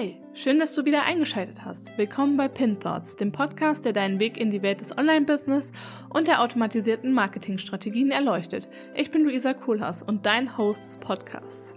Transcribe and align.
Hey, 0.00 0.16
schön, 0.32 0.58
dass 0.58 0.74
du 0.74 0.86
wieder 0.86 1.02
eingeschaltet 1.02 1.62
hast. 1.62 1.98
Willkommen 1.98 2.38
bei 2.38 2.48
Pin 2.48 2.80
Thoughts, 2.80 3.16
dem 3.16 3.32
Podcast, 3.32 3.84
der 3.84 3.92
deinen 3.92 4.18
Weg 4.18 4.38
in 4.40 4.48
die 4.48 4.62
Welt 4.62 4.80
des 4.80 4.96
Online-Business 4.96 5.72
und 6.08 6.26
der 6.26 6.40
automatisierten 6.40 7.12
Marketingstrategien 7.12 8.10
erleuchtet. 8.10 8.66
Ich 8.94 9.10
bin 9.10 9.24
Luisa 9.24 9.52
Kohlhaas 9.52 10.02
und 10.02 10.24
dein 10.24 10.56
Host 10.56 10.86
des 10.86 10.96
Podcasts. 10.96 11.74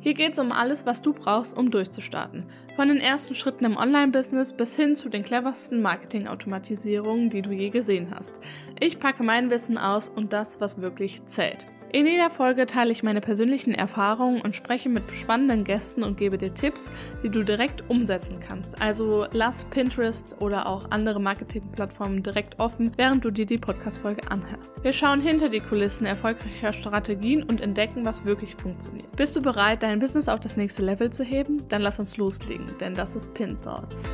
Hier 0.00 0.12
geht 0.12 0.34
es 0.34 0.38
um 0.38 0.52
alles, 0.52 0.84
was 0.84 1.00
du 1.00 1.14
brauchst, 1.14 1.56
um 1.56 1.70
durchzustarten. 1.70 2.44
Von 2.76 2.88
den 2.88 2.98
ersten 2.98 3.34
Schritten 3.34 3.64
im 3.64 3.78
Online-Business 3.78 4.52
bis 4.52 4.76
hin 4.76 4.94
zu 4.94 5.08
den 5.08 5.22
cleversten 5.22 5.80
Marketing-Automatisierungen, 5.80 7.30
die 7.30 7.40
du 7.40 7.52
je 7.52 7.70
gesehen 7.70 8.08
hast. 8.14 8.38
Ich 8.80 9.00
packe 9.00 9.22
mein 9.22 9.48
Wissen 9.48 9.78
aus 9.78 10.10
und 10.10 10.34
das, 10.34 10.60
was 10.60 10.82
wirklich 10.82 11.24
zählt. 11.24 11.64
In 11.94 12.06
jeder 12.06 12.30
Folge 12.30 12.64
teile 12.64 12.90
ich 12.90 13.02
meine 13.02 13.20
persönlichen 13.20 13.74
Erfahrungen 13.74 14.40
und 14.40 14.56
spreche 14.56 14.88
mit 14.88 15.04
spannenden 15.12 15.62
Gästen 15.62 16.02
und 16.02 16.16
gebe 16.16 16.38
dir 16.38 16.54
Tipps, 16.54 16.90
die 17.22 17.28
du 17.28 17.42
direkt 17.42 17.84
umsetzen 17.90 18.40
kannst. 18.40 18.80
Also 18.80 19.26
lass 19.32 19.66
Pinterest 19.66 20.40
oder 20.40 20.66
auch 20.68 20.90
andere 20.90 21.20
Marketingplattformen 21.20 22.22
direkt 22.22 22.58
offen, 22.58 22.92
während 22.96 23.26
du 23.26 23.30
dir 23.30 23.44
die 23.44 23.58
Podcast-Folge 23.58 24.30
anhörst. 24.30 24.82
Wir 24.82 24.94
schauen 24.94 25.20
hinter 25.20 25.50
die 25.50 25.60
Kulissen 25.60 26.06
erfolgreicher 26.06 26.72
Strategien 26.72 27.42
und 27.42 27.60
entdecken, 27.60 28.06
was 28.06 28.24
wirklich 28.24 28.54
funktioniert. 28.54 29.14
Bist 29.14 29.36
du 29.36 29.42
bereit, 29.42 29.82
dein 29.82 29.98
Business 29.98 30.28
auf 30.28 30.40
das 30.40 30.56
nächste 30.56 30.80
Level 30.80 31.10
zu 31.10 31.24
heben? 31.24 31.68
Dann 31.68 31.82
lass 31.82 31.98
uns 31.98 32.16
loslegen, 32.16 32.72
denn 32.80 32.94
das 32.94 33.14
ist 33.14 33.34
Pin 33.34 33.58
Thoughts. 33.60 34.10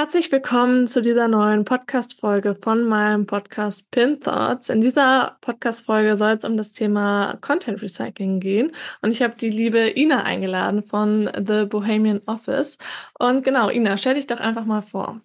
Herzlich 0.00 0.32
willkommen 0.32 0.86
zu 0.86 1.02
dieser 1.02 1.28
neuen 1.28 1.66
Podcast-Folge 1.66 2.56
von 2.58 2.84
meinem 2.84 3.26
Podcast 3.26 3.90
Pin 3.90 4.18
Thoughts. 4.18 4.70
In 4.70 4.80
dieser 4.80 5.36
Podcast-Folge 5.42 6.16
soll 6.16 6.30
es 6.30 6.44
um 6.44 6.56
das 6.56 6.72
Thema 6.72 7.36
Content 7.42 7.82
Recycling 7.82 8.40
gehen. 8.40 8.72
Und 9.02 9.10
ich 9.10 9.20
habe 9.20 9.36
die 9.36 9.50
liebe 9.50 9.92
Ina 9.94 10.22
eingeladen 10.22 10.82
von 10.82 11.30
The 11.36 11.66
Bohemian 11.66 12.22
Office. 12.24 12.78
Und 13.18 13.44
genau, 13.44 13.68
Ina, 13.68 13.98
stell 13.98 14.14
dich 14.14 14.26
doch 14.26 14.40
einfach 14.40 14.64
mal 14.64 14.80
vor. 14.80 15.20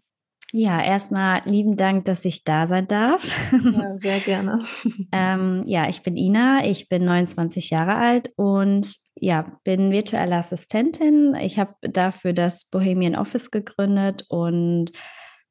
Ja, 0.57 0.81
erstmal 0.81 1.41
lieben 1.43 1.75
Dank, 1.75 2.05
dass 2.05 2.23
ich 2.23 2.45
da 2.45 2.65
sein 2.65 2.87
darf. 2.87 3.27
Ja, 3.51 3.93
sehr 3.97 4.21
gerne. 4.21 4.63
ähm, 5.11 5.63
ja, 5.65 5.89
ich 5.89 6.01
bin 6.01 6.15
Ina, 6.15 6.65
ich 6.65 6.87
bin 6.87 7.03
29 7.03 7.71
Jahre 7.71 7.95
alt 7.95 8.31
und 8.37 8.95
ja, 9.15 9.45
bin 9.65 9.91
virtuelle 9.91 10.37
Assistentin. 10.37 11.35
Ich 11.35 11.59
habe 11.59 11.73
dafür 11.81 12.31
das 12.31 12.69
Bohemian 12.69 13.17
Office 13.17 13.51
gegründet 13.51 14.23
und 14.29 14.93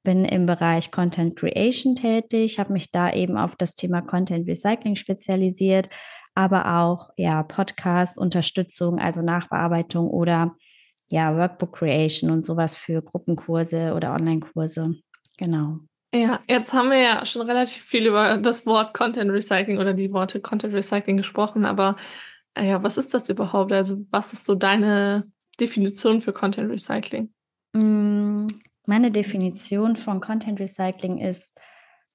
bin 0.05 0.25
im 0.25 0.47
Bereich 0.47 0.91
Content 0.91 1.37
Creation 1.37 1.97
tätig, 1.97 2.59
habe 2.59 2.73
mich 2.73 2.91
da 2.91 3.13
eben 3.13 3.37
auf 3.37 3.57
das 3.57 3.75
Thema 3.75 4.01
Content 4.01 4.49
Recycling 4.49 4.97
spezialisiert, 4.97 5.91
aber 6.35 6.81
auch 6.81 7.11
ja 7.19 7.43
Podcast 7.43 8.19
Unterstützung, 8.19 8.99
also 8.99 9.21
Nachbearbeitung 9.21 10.09
oder 10.09 10.57
ja, 11.11 11.37
Workbook 11.37 11.73
Creation 11.73 12.31
und 12.31 12.43
sowas 12.43 12.77
für 12.77 13.03
Gruppenkurse 13.03 13.95
oder 13.95 14.15
Online-Kurse. 14.15 14.95
Genau. 15.39 15.79
Ja, 16.15 16.41
jetzt 16.49 16.73
haben 16.73 16.91
wir 16.91 16.99
ja 16.99 17.27
schon 17.27 17.43
relativ 17.43 17.83
viel 17.83 18.07
über 18.07 18.37
das 18.37 18.67
Wort 18.67 18.95
Content 18.95 19.31
Recycling 19.33 19.79
oder 19.79 19.95
die 19.95 20.13
Worte 20.13 20.41
Content 20.41 20.73
Recycling 20.73 21.17
gesprochen, 21.17 21.65
aber 21.65 21.97
äh, 22.55 22.69
ja, 22.69 22.83
was 22.83 22.99
ist 22.99 23.15
das 23.15 23.29
überhaupt? 23.29 23.73
Also, 23.73 24.05
was 24.11 24.33
ist 24.33 24.45
so 24.45 24.55
deine 24.55 25.31
Definition 25.59 26.21
für 26.21 26.33
Content 26.33 26.71
Recycling? 26.71 27.33
Mm, 27.73 28.47
meine 28.87 29.11
Definition 29.11 29.97
von 29.97 30.21
Content 30.21 30.61
Recycling 30.61 31.19
ist, 31.19 31.59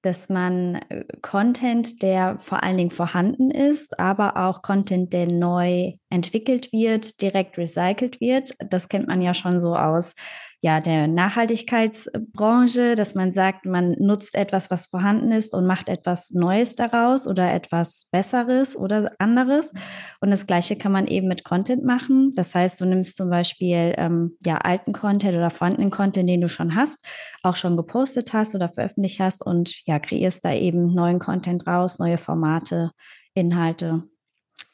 dass 0.02 0.30
man 0.30 0.75
äh, 0.75 1.05
Content, 1.22 2.02
der 2.02 2.39
vor 2.39 2.64
allen 2.64 2.78
Dingen 2.78 2.92
vorhanden 2.92 3.52
ist, 3.52 4.00
aber 4.00 4.38
auch 4.38 4.61
Content, 4.61 5.14
der 5.14 5.28
neu 5.28 5.94
entwickelt 6.09 6.72
wird, 6.72 7.22
direkt 7.22 7.58
recycelt 7.58 8.22
wird. 8.22 8.53
Das 8.70 8.89
kennt 8.89 9.08
man 9.08 9.22
ja 9.22 9.33
schon 9.33 9.59
so 9.59 9.75
aus 9.75 10.15
ja, 10.61 10.81
der 10.81 11.08
Nachhaltigkeitsbranche, 11.08 12.95
dass 12.95 13.15
man 13.15 13.31
sagt, 13.31 13.65
man 13.65 13.92
nutzt 13.92 14.36
etwas, 14.36 14.70
was 14.70 14.87
vorhanden 14.87 15.31
ist 15.31 15.55
und 15.55 15.65
macht 15.65 15.87
etwas 15.87 16.31
Neues 16.31 16.75
daraus 16.75 17.27
oder 17.27 17.53
etwas 17.53 18.09
Besseres 18.11 18.75
oder 18.75 19.09
anderes. 19.20 19.71
Und 20.20 20.31
das 20.31 20.47
Gleiche 20.47 20.75
kann 20.75 20.92
man 20.92 21.08
eben 21.08 21.30
mit 21.30 21.45
Content 21.45 21.86
machen. 21.86 22.31
Das 22.36 22.53
heißt, 22.55 22.81
du 22.81 22.86
nimmst 22.86 23.15
zum 23.15 23.30
Beispiel 23.30 23.93
ähm, 23.97 24.37
ja, 24.45 24.58
alten 24.58 24.92
Content 24.92 25.37
oder 25.37 25.49
vorhandenen 25.49 25.92
Content, 25.92 26.27
den 26.27 26.42
du 26.42 26.49
schon 26.49 26.76
hast, 26.76 26.99
auch 27.41 27.55
schon 27.55 27.77
gepostet 27.77 28.33
hast 28.33 28.53
oder 28.53 28.67
veröffentlicht 28.67 29.21
hast 29.21 29.41
und 29.45 29.86
ja, 29.86 29.97
kreierst 29.99 30.43
da 30.43 30.53
eben 30.53 30.93
neuen 30.93 31.20
Content 31.20 31.67
raus, 31.67 31.99
neue 31.99 32.17
Formate, 32.17 32.91
Inhalte. 33.33 34.03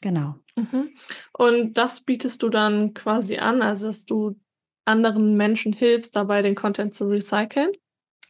Genau. 0.00 0.34
Mhm. 0.56 0.90
Und 1.32 1.74
das 1.78 2.00
bietest 2.00 2.42
du 2.42 2.48
dann 2.48 2.92
quasi 2.92 3.38
an, 3.38 3.62
also 3.62 3.86
dass 3.86 4.04
du 4.04 4.36
anderen 4.86 5.36
Menschen 5.36 5.72
hilfst, 5.72 6.16
dabei 6.16 6.42
den 6.42 6.54
Content 6.54 6.94
zu 6.94 7.08
recyceln? 7.08 7.72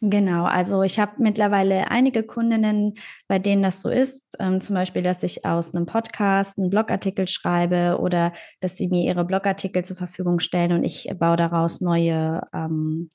Genau, 0.02 0.44
also 0.44 0.82
ich 0.82 0.98
habe 1.00 1.12
mittlerweile 1.18 1.90
einige 1.90 2.22
Kundinnen, 2.22 2.94
bei 3.28 3.38
denen 3.38 3.62
das 3.62 3.80
so 3.80 3.88
ist. 3.88 4.26
Ähm, 4.38 4.60
zum 4.60 4.74
Beispiel, 4.74 5.02
dass 5.02 5.22
ich 5.22 5.46
aus 5.46 5.74
einem 5.74 5.86
Podcast 5.86 6.58
einen 6.58 6.68
Blogartikel 6.68 7.26
schreibe 7.26 7.98
oder 7.98 8.32
dass 8.60 8.76
sie 8.76 8.88
mir 8.88 9.04
ihre 9.04 9.24
Blogartikel 9.24 9.84
zur 9.86 9.96
Verfügung 9.96 10.38
stellen 10.38 10.72
und 10.72 10.84
ich 10.84 11.08
baue 11.18 11.36
daraus 11.36 11.80
neue, 11.80 12.42
ähm, 12.52 13.08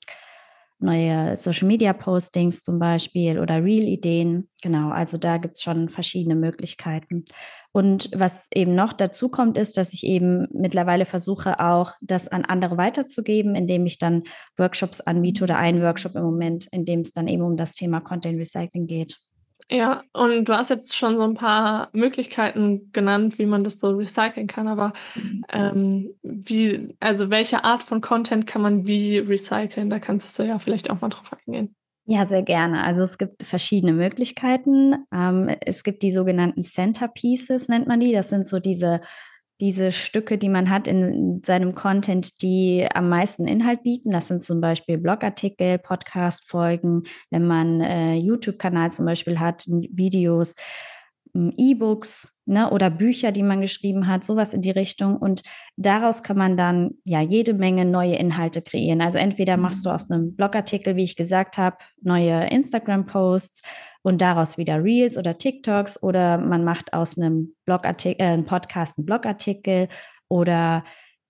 neue 0.82 1.36
Social 1.36 1.66
Media 1.68 1.92
Postings 1.92 2.62
zum 2.62 2.78
Beispiel 2.78 3.38
oder 3.38 3.62
Real-Ideen. 3.62 4.48
Genau, 4.62 4.90
also 4.90 5.18
da 5.18 5.38
gibt 5.38 5.56
es 5.56 5.62
schon 5.62 5.88
verschiedene 5.88 6.36
Möglichkeiten. 6.36 7.24
Und 7.72 8.10
was 8.14 8.48
eben 8.54 8.74
noch 8.74 8.92
dazu 8.92 9.28
kommt, 9.28 9.56
ist, 9.56 9.78
dass 9.78 9.94
ich 9.94 10.04
eben 10.04 10.46
mittlerweile 10.52 11.06
versuche, 11.06 11.58
auch 11.60 11.94
das 12.02 12.28
an 12.28 12.44
andere 12.44 12.76
weiterzugeben, 12.76 13.54
indem 13.54 13.86
ich 13.86 13.98
dann 13.98 14.24
Workshops 14.58 15.00
anbiete 15.00 15.44
oder 15.44 15.56
einen 15.56 15.82
Workshop 15.82 16.14
im 16.14 16.24
Moment, 16.24 16.68
in 16.70 16.84
dem 16.84 17.00
es 17.00 17.12
dann 17.12 17.28
eben 17.28 17.42
um 17.42 17.56
das 17.56 17.74
Thema 17.74 18.00
Content 18.00 18.38
Recycling 18.38 18.86
geht. 18.86 19.18
Ja, 19.72 20.02
und 20.12 20.50
du 20.50 20.52
hast 20.52 20.68
jetzt 20.68 20.94
schon 20.94 21.16
so 21.16 21.24
ein 21.24 21.32
paar 21.32 21.88
Möglichkeiten 21.94 22.92
genannt, 22.92 23.38
wie 23.38 23.46
man 23.46 23.64
das 23.64 23.80
so 23.80 23.88
recyceln 23.88 24.46
kann, 24.46 24.68
aber 24.68 24.92
ähm, 25.50 26.10
wie, 26.22 26.94
also 27.00 27.30
welche 27.30 27.64
Art 27.64 27.82
von 27.82 28.02
Content 28.02 28.46
kann 28.46 28.60
man 28.60 28.86
wie 28.86 29.16
recyceln? 29.16 29.88
Da 29.88 29.98
kannst 29.98 30.38
du 30.38 30.42
ja 30.42 30.58
vielleicht 30.58 30.90
auch 30.90 31.00
mal 31.00 31.08
drauf 31.08 31.30
eingehen. 31.46 31.74
Ja, 32.04 32.26
sehr 32.26 32.42
gerne. 32.42 32.84
Also 32.84 33.02
es 33.02 33.16
gibt 33.16 33.44
verschiedene 33.44 33.94
Möglichkeiten. 33.94 35.06
Ähm, 35.10 35.48
es 35.60 35.84
gibt 35.84 36.02
die 36.02 36.10
sogenannten 36.10 36.64
Centerpieces, 36.64 37.68
nennt 37.68 37.86
man 37.86 38.00
die. 38.00 38.12
Das 38.12 38.28
sind 38.28 38.46
so 38.46 38.58
diese, 38.58 39.00
diese 39.62 39.92
Stücke, 39.92 40.38
die 40.38 40.48
man 40.48 40.70
hat 40.70 40.88
in 40.88 41.40
seinem 41.44 41.76
Content, 41.76 42.42
die 42.42 42.84
am 42.92 43.08
meisten 43.08 43.46
Inhalt 43.46 43.84
bieten. 43.84 44.10
Das 44.10 44.26
sind 44.26 44.42
zum 44.42 44.60
Beispiel 44.60 44.98
Blogartikel, 44.98 45.78
Podcast-Folgen, 45.78 47.04
wenn 47.30 47.46
man 47.46 47.80
äh, 47.80 48.14
YouTube-Kanal 48.14 48.90
zum 48.90 49.06
Beispiel 49.06 49.38
hat, 49.38 49.64
Videos. 49.68 50.56
E-Books 51.34 52.38
ne, 52.44 52.70
oder 52.70 52.90
Bücher, 52.90 53.32
die 53.32 53.42
man 53.42 53.60
geschrieben 53.60 54.06
hat, 54.06 54.24
sowas 54.24 54.52
in 54.52 54.60
die 54.60 54.70
Richtung. 54.70 55.16
Und 55.16 55.42
daraus 55.76 56.22
kann 56.22 56.36
man 56.36 56.56
dann 56.56 56.92
ja 57.04 57.20
jede 57.20 57.54
Menge 57.54 57.84
neue 57.84 58.16
Inhalte 58.16 58.62
kreieren. 58.62 59.00
Also 59.00 59.18
entweder 59.18 59.56
machst 59.56 59.84
du 59.86 59.90
aus 59.90 60.10
einem 60.10 60.36
Blogartikel, 60.36 60.96
wie 60.96 61.04
ich 61.04 61.16
gesagt 61.16 61.58
habe, 61.58 61.76
neue 62.02 62.46
Instagram-Posts 62.48 63.62
und 64.02 64.20
daraus 64.20 64.58
wieder 64.58 64.82
Reels 64.82 65.16
oder 65.16 65.38
TikToks 65.38 66.02
oder 66.02 66.38
man 66.38 66.64
macht 66.64 66.92
aus 66.92 67.16
einem 67.16 67.54
Blogartikel, 67.64 68.24
äh, 68.24 68.28
einem 68.28 68.44
Podcast 68.44 68.98
einen 68.98 69.06
Blogartikel 69.06 69.88
oder 70.28 70.84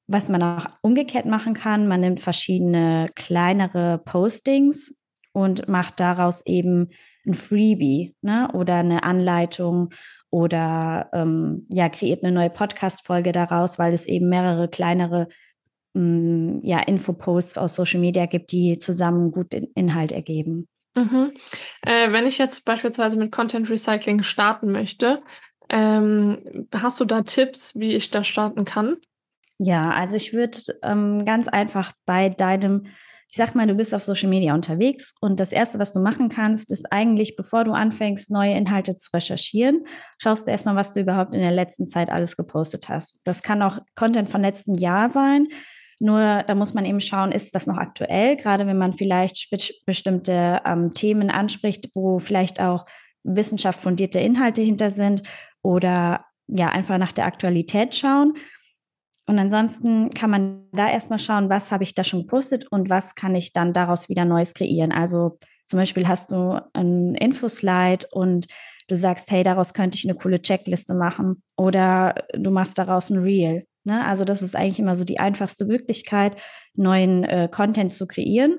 was 0.08 0.28
man 0.28 0.42
auch 0.42 0.66
umgekehrt 0.82 1.26
machen 1.26 1.54
kann, 1.54 1.86
man 1.86 2.00
nimmt 2.00 2.20
verschiedene 2.20 3.08
kleinere 3.14 3.98
Postings 3.98 4.98
und 5.32 5.68
macht 5.68 6.00
daraus 6.00 6.44
eben 6.44 6.90
ein 7.26 7.34
Freebie 7.34 8.14
ne? 8.22 8.48
oder 8.52 8.76
eine 8.76 9.02
Anleitung 9.04 9.90
oder 10.30 11.10
ähm, 11.12 11.66
ja, 11.68 11.88
kreiert 11.88 12.24
eine 12.24 12.32
neue 12.32 12.50
Podcast-Folge 12.50 13.32
daraus, 13.32 13.78
weil 13.78 13.92
es 13.92 14.06
eben 14.06 14.28
mehrere 14.28 14.68
kleinere 14.68 15.28
ähm, 15.94 16.60
ja, 16.62 16.80
Infoposts 16.80 17.58
aus 17.58 17.74
Social 17.74 18.00
Media 18.00 18.26
gibt, 18.26 18.52
die 18.52 18.78
zusammen 18.78 19.30
gut 19.30 19.54
in 19.54 19.68
Inhalt 19.74 20.12
ergeben. 20.12 20.68
Mhm. 20.94 21.32
Äh, 21.82 22.12
wenn 22.12 22.26
ich 22.26 22.38
jetzt 22.38 22.64
beispielsweise 22.64 23.16
mit 23.16 23.32
Content 23.32 23.70
Recycling 23.70 24.22
starten 24.22 24.72
möchte, 24.72 25.22
ähm, 25.68 26.68
hast 26.74 27.00
du 27.00 27.04
da 27.04 27.22
Tipps, 27.22 27.78
wie 27.78 27.94
ich 27.94 28.10
da 28.10 28.24
starten 28.24 28.64
kann? 28.64 28.96
Ja, 29.58 29.90
also 29.90 30.16
ich 30.16 30.32
würde 30.32 30.58
ähm, 30.82 31.24
ganz 31.24 31.48
einfach 31.48 31.92
bei 32.04 32.28
deinem 32.28 32.86
ich 33.32 33.38
sag 33.38 33.54
mal, 33.54 33.66
du 33.66 33.74
bist 33.74 33.94
auf 33.94 34.04
Social 34.04 34.28
Media 34.28 34.52
unterwegs 34.52 35.14
und 35.22 35.40
das 35.40 35.52
erste, 35.52 35.78
was 35.78 35.94
du 35.94 36.00
machen 36.00 36.28
kannst, 36.28 36.70
ist 36.70 36.92
eigentlich, 36.92 37.34
bevor 37.34 37.64
du 37.64 37.72
anfängst, 37.72 38.30
neue 38.30 38.52
Inhalte 38.52 38.94
zu 38.98 39.08
recherchieren, 39.14 39.86
schaust 40.18 40.46
du 40.46 40.50
erstmal, 40.50 40.76
was 40.76 40.92
du 40.92 41.00
überhaupt 41.00 41.34
in 41.34 41.40
der 41.40 41.50
letzten 41.50 41.88
Zeit 41.88 42.10
alles 42.10 42.36
gepostet 42.36 42.90
hast. 42.90 43.20
Das 43.24 43.42
kann 43.42 43.62
auch 43.62 43.78
Content 43.94 44.28
von 44.28 44.42
letzten 44.42 44.74
Jahr 44.74 45.08
sein. 45.08 45.48
Nur 45.98 46.42
da 46.46 46.54
muss 46.54 46.74
man 46.74 46.84
eben 46.84 47.00
schauen, 47.00 47.32
ist 47.32 47.54
das 47.54 47.66
noch 47.66 47.78
aktuell, 47.78 48.36
gerade 48.36 48.66
wenn 48.66 48.76
man 48.76 48.92
vielleicht 48.92 49.48
bestimmte 49.86 50.60
ähm, 50.66 50.90
Themen 50.90 51.30
anspricht, 51.30 51.88
wo 51.94 52.18
vielleicht 52.18 52.60
auch 52.60 52.84
wissenschaftfundierte 53.24 54.20
Inhalte 54.20 54.60
hinter 54.60 54.90
sind 54.90 55.22
oder 55.62 56.26
ja, 56.48 56.66
einfach 56.66 56.98
nach 56.98 57.12
der 57.12 57.24
Aktualität 57.24 57.94
schauen. 57.94 58.34
Und 59.26 59.38
ansonsten 59.38 60.10
kann 60.10 60.30
man 60.30 60.64
da 60.72 60.90
erstmal 60.90 61.18
schauen, 61.18 61.48
was 61.48 61.70
habe 61.70 61.84
ich 61.84 61.94
da 61.94 62.02
schon 62.02 62.22
gepostet 62.22 62.66
und 62.70 62.90
was 62.90 63.14
kann 63.14 63.34
ich 63.34 63.52
dann 63.52 63.72
daraus 63.72 64.08
wieder 64.08 64.24
Neues 64.24 64.54
kreieren. 64.54 64.92
Also 64.92 65.38
zum 65.66 65.78
Beispiel 65.78 66.08
hast 66.08 66.32
du 66.32 66.60
ein 66.72 67.14
Infoslide 67.14 68.06
und 68.10 68.46
du 68.88 68.96
sagst, 68.96 69.30
hey, 69.30 69.42
daraus 69.42 69.74
könnte 69.74 69.96
ich 69.96 70.04
eine 70.04 70.18
coole 70.18 70.42
Checkliste 70.42 70.94
machen 70.94 71.42
oder 71.56 72.26
du 72.34 72.50
machst 72.50 72.78
daraus 72.78 73.10
ein 73.10 73.18
Reel. 73.18 73.64
Ne? 73.84 74.04
Also 74.04 74.24
das 74.24 74.42
ist 74.42 74.56
eigentlich 74.56 74.80
immer 74.80 74.96
so 74.96 75.04
die 75.04 75.20
einfachste 75.20 75.64
Möglichkeit, 75.64 76.36
neuen 76.74 77.24
äh, 77.24 77.48
Content 77.50 77.92
zu 77.92 78.06
kreieren. 78.06 78.58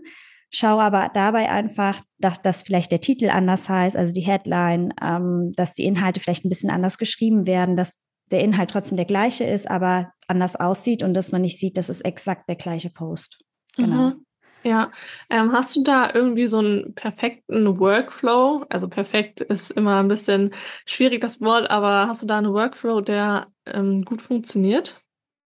Schau 0.50 0.80
aber 0.80 1.10
dabei 1.14 1.50
einfach, 1.50 2.00
dass, 2.20 2.42
dass 2.42 2.64
vielleicht 2.64 2.92
der 2.92 3.02
Titel 3.02 3.30
anders 3.30 3.70
heißt, 3.70 3.98
also 3.98 4.14
die 4.14 4.22
Headline, 4.22 4.94
ähm, 5.02 5.52
dass 5.56 5.74
die 5.74 5.86
Inhalte 5.86 6.20
vielleicht 6.20 6.46
ein 6.46 6.50
bisschen 6.50 6.70
anders 6.70 6.98
geschrieben 6.98 7.48
werden, 7.48 7.76
dass 7.76 8.02
der 8.32 8.42
Inhalt 8.42 8.70
trotzdem 8.70 8.96
der 8.96 9.06
gleiche 9.06 9.44
ist, 9.44 9.70
aber 9.70 10.13
anders 10.28 10.56
aussieht 10.56 11.04
und 11.04 11.14
dass 11.14 11.32
man 11.32 11.42
nicht 11.42 11.60
sieht, 11.60 11.78
das 11.78 11.90
ist 11.90 12.02
exakt 12.02 12.48
der 12.48 12.56
gleiche 12.56 12.90
Post. 12.90 13.40
Genau. 13.76 14.10
Mhm. 14.10 14.26
Ja, 14.66 14.92
ähm, 15.30 15.52
hast 15.52 15.76
du 15.76 15.84
da 15.84 16.10
irgendwie 16.14 16.48
so 16.48 16.60
einen 16.60 16.96
perfekten 16.96 17.80
Workflow? 17.80 18.66
Also 18.70 18.88
perfekt 18.88 19.42
ist 19.42 19.72
immer 19.72 20.00
ein 20.00 20.08
bisschen 20.08 20.52
schwierig 20.86 21.20
das 21.20 21.42
Wort, 21.42 21.70
aber 21.70 22.08
hast 22.08 22.22
du 22.22 22.28
da 22.28 22.38
einen 22.38 22.54
Workflow, 22.54 23.02
der 23.02 23.48
ähm, 23.66 24.04
gut 24.04 24.22
funktioniert? 24.22 25.02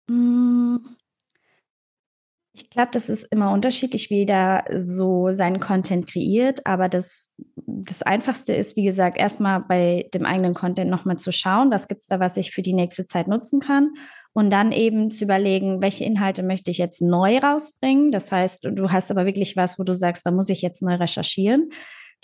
Mm. 0.07 0.77
Ich 2.59 2.71
glaube, 2.71 2.89
das 2.91 3.07
ist 3.07 3.23
immer 3.31 3.51
unterschiedlich, 3.51 4.09
wie 4.09 4.19
jeder 4.19 4.63
so 4.75 5.31
seinen 5.31 5.59
Content 5.59 6.07
kreiert. 6.07 6.65
Aber 6.65 6.89
das, 6.89 7.35
das 7.55 8.01
Einfachste 8.01 8.53
ist, 8.53 8.75
wie 8.75 8.83
gesagt, 8.83 9.15
erstmal 9.15 9.61
bei 9.61 10.09
dem 10.13 10.25
eigenen 10.25 10.55
Content 10.55 10.89
nochmal 10.89 11.17
zu 11.17 11.31
schauen, 11.31 11.69
was 11.69 11.87
gibt 11.87 12.01
es 12.01 12.07
da, 12.07 12.19
was 12.19 12.35
ich 12.35 12.51
für 12.51 12.63
die 12.63 12.73
nächste 12.73 13.05
Zeit 13.05 13.27
nutzen 13.27 13.59
kann. 13.59 13.93
Und 14.33 14.49
dann 14.49 14.71
eben 14.71 15.11
zu 15.11 15.25
überlegen, 15.25 15.83
welche 15.83 16.03
Inhalte 16.03 16.41
möchte 16.41 16.71
ich 16.71 16.79
jetzt 16.79 17.01
neu 17.01 17.37
rausbringen. 17.37 18.11
Das 18.11 18.31
heißt, 18.31 18.65
du 18.65 18.89
hast 18.91 19.11
aber 19.11 19.27
wirklich 19.27 19.55
was, 19.55 19.77
wo 19.77 19.83
du 19.83 19.93
sagst, 19.93 20.25
da 20.25 20.31
muss 20.31 20.49
ich 20.49 20.63
jetzt 20.63 20.81
neu 20.81 20.95
recherchieren. 20.95 21.69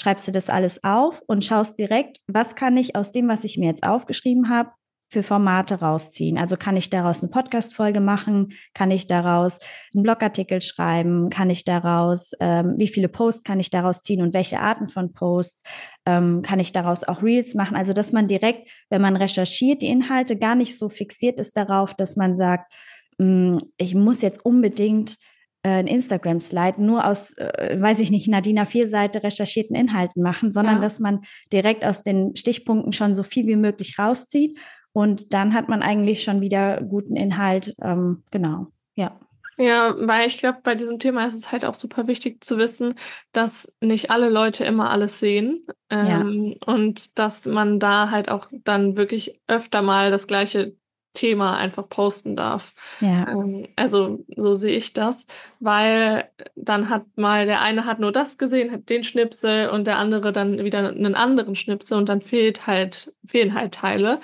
Schreibst 0.01 0.27
du 0.27 0.31
das 0.31 0.49
alles 0.49 0.83
auf 0.83 1.21
und 1.27 1.45
schaust 1.45 1.77
direkt, 1.77 2.17
was 2.25 2.55
kann 2.55 2.75
ich 2.77 2.95
aus 2.95 3.11
dem, 3.11 3.27
was 3.27 3.43
ich 3.43 3.59
mir 3.59 3.67
jetzt 3.67 3.83
aufgeschrieben 3.83 4.49
habe, 4.49 4.71
für 5.13 5.23
Formate 5.23 5.79
rausziehen? 5.79 6.37
Also 6.37 6.57
kann 6.57 6.75
ich 6.75 6.89
daraus 6.89 7.21
eine 7.21 7.31
Podcast-Folge 7.31 8.01
machen? 8.01 8.53
Kann 8.73 8.91
ich 8.91 9.07
daraus 9.07 9.59
einen 9.93 10.03
Blogartikel 10.03 10.61
schreiben? 10.61 11.29
Kann 11.29 11.49
ich 11.49 11.63
daraus, 11.63 12.31
ähm, 12.39 12.73
wie 12.77 12.87
viele 12.87 13.07
Posts 13.07 13.43
kann 13.43 13.59
ich 13.59 13.69
daraus 13.69 14.01
ziehen 14.01 14.21
und 14.21 14.33
welche 14.33 14.59
Arten 14.59 14.89
von 14.89 15.13
Posts? 15.13 15.63
Ähm, 16.05 16.41
kann 16.41 16.59
ich 16.59 16.73
daraus 16.73 17.03
auch 17.03 17.23
Reels 17.23 17.53
machen? 17.53 17.77
Also, 17.77 17.93
dass 17.93 18.11
man 18.11 18.27
direkt, 18.27 18.69
wenn 18.89 19.01
man 19.01 19.15
recherchiert, 19.15 19.81
die 19.81 19.87
Inhalte 19.87 20.35
gar 20.35 20.55
nicht 20.55 20.77
so 20.77 20.89
fixiert 20.89 21.39
ist 21.39 21.55
darauf, 21.55 21.93
dass 21.93 22.17
man 22.17 22.35
sagt, 22.35 22.73
mh, 23.19 23.25
hm, 23.25 23.59
ich 23.77 23.95
muss 23.95 24.21
jetzt 24.21 24.43
unbedingt 24.43 25.17
äh, 25.61 25.69
ein 25.69 25.87
Instagram-Slide 25.87 26.81
nur 26.81 27.07
aus, 27.07 27.37
äh, 27.37 27.77
weiß 27.79 27.99
ich 27.99 28.11
nicht, 28.11 28.27
einer 28.27 28.41
DIN 28.41 28.59
A4-Seite 28.59 29.23
recherchierten 29.23 29.75
Inhalten 29.75 30.21
machen, 30.21 30.51
sondern 30.51 30.75
ja. 30.75 30.81
dass 30.81 30.99
man 30.99 31.21
direkt 31.53 31.85
aus 31.85 32.03
den 32.03 32.35
Stichpunkten 32.35 32.91
schon 32.91 33.15
so 33.15 33.23
viel 33.23 33.47
wie 33.47 33.55
möglich 33.55 33.97
rauszieht 33.97 34.57
und 34.93 35.33
dann 35.33 35.53
hat 35.53 35.67
man 35.67 35.81
eigentlich 35.81 36.23
schon 36.23 36.39
wieder 36.41 36.81
guten 36.81 37.15
Inhalt. 37.15 37.75
Ähm, 37.81 38.23
genau, 38.31 38.67
ja. 38.95 39.19
Ja, 39.57 39.95
weil 39.99 40.27
ich 40.27 40.39
glaube, 40.39 40.59
bei 40.63 40.73
diesem 40.75 40.97
Thema 40.99 41.25
ist 41.25 41.35
es 41.35 41.51
halt 41.51 41.63
auch 41.63 41.75
super 41.75 42.07
wichtig 42.07 42.43
zu 42.43 42.57
wissen, 42.57 42.95
dass 43.33 43.75
nicht 43.81 44.09
alle 44.09 44.29
Leute 44.29 44.65
immer 44.65 44.89
alles 44.89 45.19
sehen. 45.19 45.67
Ähm, 45.89 46.55
ja. 46.59 46.73
Und 46.73 47.19
dass 47.19 47.45
man 47.45 47.79
da 47.79 48.09
halt 48.09 48.29
auch 48.29 48.49
dann 48.63 48.95
wirklich 48.95 49.39
öfter 49.47 49.81
mal 49.81 50.09
das 50.09 50.25
gleiche 50.27 50.75
Thema 51.13 51.57
einfach 51.57 51.87
posten 51.87 52.35
darf. 52.35 52.73
Ja. 52.99 53.27
Ähm, 53.29 53.67
also 53.75 54.25
so 54.35 54.55
sehe 54.55 54.75
ich 54.75 54.93
das, 54.93 55.27
weil 55.59 56.29
dann 56.55 56.89
hat 56.89 57.05
mal 57.15 57.45
der 57.45 57.61
eine 57.61 57.85
hat 57.85 57.99
nur 57.99 58.11
das 58.11 58.37
gesehen, 58.37 58.71
hat 58.71 58.89
den 58.89 59.03
Schnipsel 59.03 59.69
und 59.69 59.85
der 59.85 59.97
andere 59.97 60.31
dann 60.31 60.63
wieder 60.63 60.89
einen 60.89 61.15
anderen 61.15 61.55
Schnipsel 61.55 61.97
und 61.97 62.09
dann 62.09 62.21
fehlt 62.21 62.65
halt, 62.65 63.13
fehlen 63.25 63.53
halt 63.53 63.75
Teile. 63.75 64.19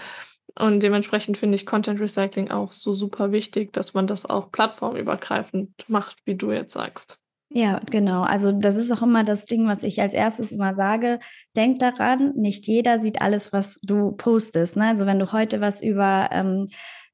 Und 0.57 0.81
dementsprechend 0.81 1.37
finde 1.37 1.55
ich 1.55 1.65
Content 1.65 1.99
Recycling 1.99 2.51
auch 2.51 2.71
so 2.71 2.91
super 2.93 3.31
wichtig, 3.31 3.71
dass 3.73 3.93
man 3.93 4.07
das 4.07 4.25
auch 4.25 4.51
plattformübergreifend 4.51 5.71
macht, 5.87 6.17
wie 6.25 6.35
du 6.35 6.51
jetzt 6.51 6.73
sagst. 6.73 7.19
Ja, 7.51 7.79
genau. 7.89 8.21
Also 8.21 8.51
das 8.51 8.75
ist 8.75 8.91
auch 8.91 9.01
immer 9.01 9.23
das 9.23 9.45
Ding, 9.45 9.67
was 9.67 9.83
ich 9.83 9.99
als 10.01 10.13
erstes 10.13 10.51
immer 10.51 10.75
sage. 10.75 11.19
Denk 11.55 11.79
daran, 11.79 12.33
nicht 12.35 12.67
jeder 12.67 12.99
sieht 12.99 13.21
alles, 13.21 13.51
was 13.51 13.79
du 13.81 14.11
postest. 14.11 14.75
Ne? 14.75 14.87
Also 14.87 15.07
wenn 15.07 15.17
du 15.17 15.31
heute 15.31 15.59
was 15.59 15.81
über, 15.81 16.29
ähm, 16.31 16.67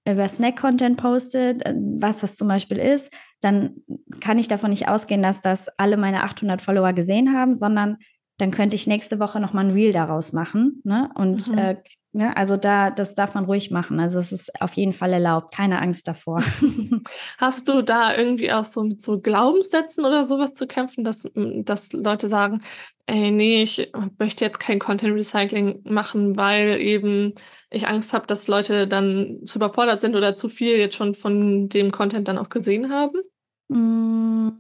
über 0.06 0.28
Snack-Content 0.28 0.98
postet, 0.98 1.66
äh, 1.66 1.74
was 2.00 2.20
das 2.20 2.36
zum 2.36 2.50
Beispiel 2.50 2.80
ist, 2.80 3.14
dann 3.40 3.78
kann 4.20 4.38
ich 4.38 4.50
davon 4.50 4.72
nicht 4.72 4.90
ausgehen, 4.90 5.24
dass 5.24 5.42
das 5.42 5.70
alle 5.78 5.96
meine 5.96 6.24
800 6.24 6.62
Follower 6.62 6.92
gesehen 6.92 7.34
haben, 7.34 7.54
sondern 7.54 7.98
dann 8.38 8.52
könnte 8.52 8.76
ich 8.76 8.88
nächste 8.88 9.20
Woche 9.20 9.40
nochmal 9.40 9.66
ein 9.66 9.72
Reel 9.72 9.94
daraus 9.94 10.34
machen 10.34 10.82
ne? 10.84 11.10
und 11.16 11.50
mhm. 11.50 11.58
äh, 11.58 11.76
ja, 12.16 12.28
ne, 12.28 12.38
also 12.38 12.56
da, 12.56 12.92
das 12.92 13.14
darf 13.14 13.34
man 13.36 13.46
ruhig 13.46 13.72
machen. 13.72 14.00
Also 14.00 14.20
es 14.20 14.32
ist 14.32 14.62
auf 14.62 14.74
jeden 14.74 14.94
Fall 14.94 15.12
erlaubt. 15.12 15.54
Keine 15.54 15.82
Angst 15.82 16.08
davor. 16.08 16.42
Hast 17.38 17.68
du 17.68 17.82
da 17.82 18.16
irgendwie 18.16 18.54
auch 18.54 18.64
so 18.64 18.84
mit 18.84 19.02
so 19.02 19.20
Glaubenssätzen 19.20 20.06
oder 20.06 20.24
sowas 20.24 20.54
zu 20.54 20.66
kämpfen, 20.66 21.04
dass, 21.04 21.30
dass 21.34 21.92
Leute 21.92 22.30
sagen, 22.30 22.62
ey, 23.08 23.32
nee, 23.32 23.62
ich 23.64 23.92
möchte 24.18 24.46
jetzt 24.46 24.62
kein 24.62 24.80
Content 24.80 25.14
Recycling 25.14 25.82
machen, 25.84 26.38
weil 26.38 26.80
eben 26.80 27.34
ich 27.70 27.88
Angst 27.88 28.14
habe, 28.14 28.26
dass 28.28 28.48
Leute 28.48 28.88
dann 28.88 29.42
zu 29.44 29.60
überfordert 29.60 30.00
sind 30.00 30.16
oder 30.16 30.38
zu 30.38 30.48
viel 30.48 30.78
jetzt 30.78 30.96
schon 30.96 31.16
von 31.16 31.68
dem 31.68 31.92
Content 31.92 32.30
dann 32.30 32.38
auch 32.38 32.50
gesehen 32.50 32.92
haben? 32.92 33.20
Mm, 33.68 34.52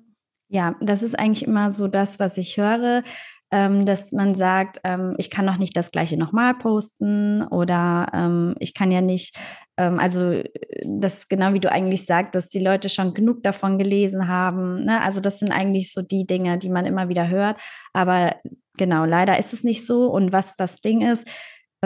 ja, 0.49 0.75
das 0.81 1.03
ist 1.03 1.17
eigentlich 1.17 1.47
immer 1.47 1.71
so 1.71 1.87
das, 1.87 2.19
was 2.19 2.37
ich 2.37 2.57
höre 2.57 3.03
ähm, 3.51 3.85
dass 3.85 4.11
man 4.11 4.35
sagt, 4.35 4.79
ähm, 4.83 5.13
ich 5.17 5.29
kann 5.29 5.45
doch 5.45 5.57
nicht 5.57 5.77
das 5.77 5.91
gleiche 5.91 6.17
nochmal 6.17 6.55
posten 6.55 7.43
oder 7.43 8.07
ähm, 8.13 8.55
ich 8.59 8.73
kann 8.73 8.91
ja 8.91 9.01
nicht, 9.01 9.37
ähm, 9.77 9.99
also 9.99 10.41
das 10.83 11.27
genau 11.27 11.53
wie 11.53 11.59
du 11.59 11.71
eigentlich 11.71 12.05
sagst, 12.05 12.35
dass 12.35 12.49
die 12.49 12.59
Leute 12.59 12.89
schon 12.89 13.13
genug 13.13 13.43
davon 13.43 13.77
gelesen 13.77 14.27
haben. 14.27 14.83
Ne? 14.85 15.01
Also 15.01 15.21
das 15.21 15.39
sind 15.39 15.51
eigentlich 15.51 15.93
so 15.93 16.01
die 16.01 16.25
Dinge, 16.25 16.57
die 16.57 16.69
man 16.69 16.85
immer 16.85 17.07
wieder 17.09 17.29
hört. 17.29 17.59
Aber 17.93 18.35
genau, 18.77 19.05
leider 19.05 19.37
ist 19.37 19.53
es 19.53 19.63
nicht 19.63 19.85
so. 19.85 20.07
Und 20.07 20.33
was 20.33 20.55
das 20.55 20.81
Ding 20.81 21.01
ist, 21.01 21.27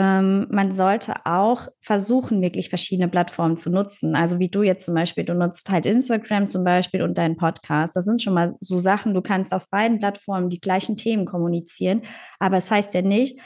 ähm, 0.00 0.46
man 0.50 0.72
sollte 0.72 1.14
auch 1.26 1.68
versuchen, 1.82 2.40
wirklich 2.40 2.70
verschiedene 2.70 3.08
Plattformen 3.08 3.56
zu 3.56 3.68
nutzen. 3.68 4.16
Also 4.16 4.38
wie 4.38 4.48
du 4.48 4.62
jetzt 4.62 4.86
zum 4.86 4.94
Beispiel, 4.94 5.24
du 5.24 5.34
nutzt 5.34 5.70
halt 5.70 5.84
Instagram 5.84 6.46
zum 6.46 6.64
Beispiel 6.64 7.02
und 7.02 7.18
deinen 7.18 7.36
Podcast. 7.36 7.96
Das 7.96 8.06
sind 8.06 8.22
schon 8.22 8.32
mal 8.32 8.50
so 8.60 8.78
Sachen, 8.78 9.12
du 9.12 9.20
kannst 9.20 9.52
auf 9.52 9.68
beiden 9.68 9.98
Plattformen 9.98 10.48
die 10.48 10.60
gleichen 10.60 10.96
Themen 10.96 11.26
kommunizieren. 11.26 12.02
Aber 12.38 12.56
es 12.56 12.64
das 12.64 12.70
heißt 12.70 12.94
ja 12.94 13.02
nicht, 13.02 13.38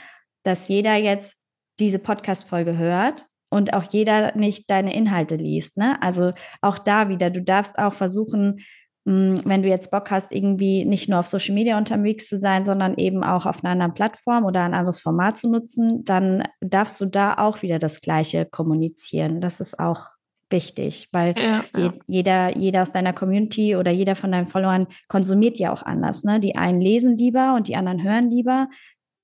dass 0.43 0.69
jeder 0.69 0.95
jetzt 0.95 1.37
diese 1.79 1.99
Podcast-Folge 1.99 2.77
hört 2.77 3.25
und 3.49 3.73
auch 3.73 3.83
jeder 3.91 4.33
nicht 4.37 4.69
deine 4.69 4.95
Inhalte 4.95 5.35
liest. 5.35 5.77
Ne? 5.77 6.01
Also 6.01 6.31
auch 6.61 6.79
da 6.79 7.09
wieder, 7.09 7.29
du 7.29 7.41
darfst 7.41 7.77
auch 7.77 7.93
versuchen, 7.93 8.59
wenn 9.05 9.61
du 9.61 9.69
jetzt 9.69 9.91
Bock 9.91 10.09
hast, 10.09 10.31
irgendwie 10.31 10.83
nicht 10.83 11.09
nur 11.09 11.19
auf 11.19 11.27
Social 11.27 11.53
Media 11.53 11.77
unterwegs 11.77 12.27
zu 12.27 12.39
sein, 12.39 12.65
sondern 12.65 12.95
eben 12.97 13.23
auch 13.23 13.45
auf 13.45 13.63
einer 13.63 13.71
anderen 13.71 13.93
Plattform 13.93 14.45
oder 14.45 14.63
ein 14.63 14.73
anderes 14.73 14.99
Format 14.99 15.37
zu 15.37 15.49
nutzen, 15.49 16.03
dann 16.03 16.43
darfst 16.59 16.99
du 16.99 17.05
da 17.05 17.35
auch 17.35 17.61
wieder 17.61 17.77
das 17.77 18.01
Gleiche 18.01 18.45
kommunizieren. 18.45 19.41
Das 19.41 19.59
ist 19.59 19.79
auch 19.79 20.15
wichtig, 20.49 21.09
weil 21.11 21.35
ja, 21.37 21.63
ja. 21.77 21.93
jeder, 22.07 22.57
jeder 22.57 22.81
aus 22.81 22.93
deiner 22.93 23.13
Community 23.13 23.75
oder 23.75 23.91
jeder 23.91 24.15
von 24.15 24.31
deinen 24.31 24.47
Followern 24.47 24.87
konsumiert 25.07 25.59
ja 25.59 25.71
auch 25.71 25.83
anders. 25.83 26.23
Ne? 26.23 26.39
Die 26.39 26.55
einen 26.55 26.81
lesen 26.81 27.15
lieber 27.15 27.53
und 27.55 27.67
die 27.67 27.75
anderen 27.75 28.01
hören 28.01 28.31
lieber. 28.31 28.69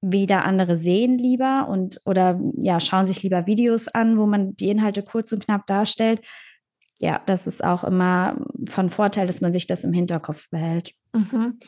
Wieder 0.04 0.46
andere 0.46 0.76
sehen 0.76 1.18
lieber 1.18 1.68
und 1.70 2.02
oder 2.06 2.40
ja, 2.58 2.80
schauen 2.80 3.06
sich 3.06 3.22
lieber 3.22 3.46
Videos 3.48 3.88
an, 3.88 4.18
wo 4.18 4.26
man 4.26 4.56
die 4.56 4.70
Inhalte 4.70 5.04
kurz 5.04 5.32
und 5.32 5.46
knapp 5.46 5.66
darstellt 5.68 6.22
ja, 7.02 7.20
das 7.26 7.48
ist 7.48 7.64
auch 7.64 7.84
immer 7.84 8.38
von 8.70 8.92
Vorteil, 8.92 9.26
dass 9.26 9.42
man 9.42 9.52
sich 9.52 9.66
das 9.66 9.84
im 9.84 9.92
Hinterkopf 9.92 10.52
behält. 10.52 10.94
Mhm. 11.14 11.60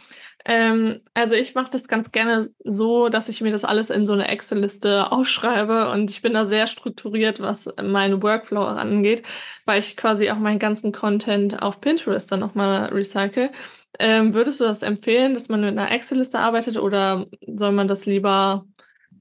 Ähm, 0.45 1.01
also 1.15 1.33
ich 1.33 1.55
mache 1.55 1.71
das 1.71 1.87
ganz 1.87 2.11
gerne 2.11 2.47
so, 2.63 3.09
dass 3.09 3.29
ich 3.29 3.41
mir 3.41 3.51
das 3.51 3.65
alles 3.65 3.89
in 3.89 4.05
so 4.05 4.13
eine 4.13 4.27
Excel-Liste 4.27 5.11
aufschreibe 5.11 5.89
und 5.89 6.11
ich 6.11 6.21
bin 6.21 6.33
da 6.33 6.45
sehr 6.45 6.67
strukturiert, 6.67 7.39
was 7.39 7.67
meinen 7.83 8.21
Workflow 8.21 8.61
angeht, 8.61 9.23
weil 9.65 9.79
ich 9.79 9.97
quasi 9.97 10.29
auch 10.29 10.37
meinen 10.37 10.59
ganzen 10.59 10.91
Content 10.91 11.63
auf 11.63 11.81
Pinterest 11.81 12.31
dann 12.31 12.39
nochmal 12.39 12.93
recycle. 12.93 13.49
Ähm, 13.97 14.35
würdest 14.35 14.59
du 14.59 14.65
das 14.65 14.83
empfehlen, 14.83 15.33
dass 15.33 15.49
man 15.49 15.61
mit 15.61 15.71
einer 15.71 15.91
Excel-Liste 15.91 16.37
arbeitet 16.37 16.77
oder 16.77 17.25
soll 17.47 17.71
man 17.71 17.87
das 17.87 18.05
lieber 18.05 18.65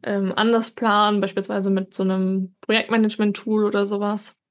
ähm, 0.03 0.35
anders 0.37 0.73
planen, 0.73 1.23
beispielsweise 1.23 1.71
mit 1.71 1.95
so 1.95 2.03
einem 2.03 2.55
Projektmanagement-Tool 2.61 3.65
oder 3.65 3.87
sowas? 3.87 4.42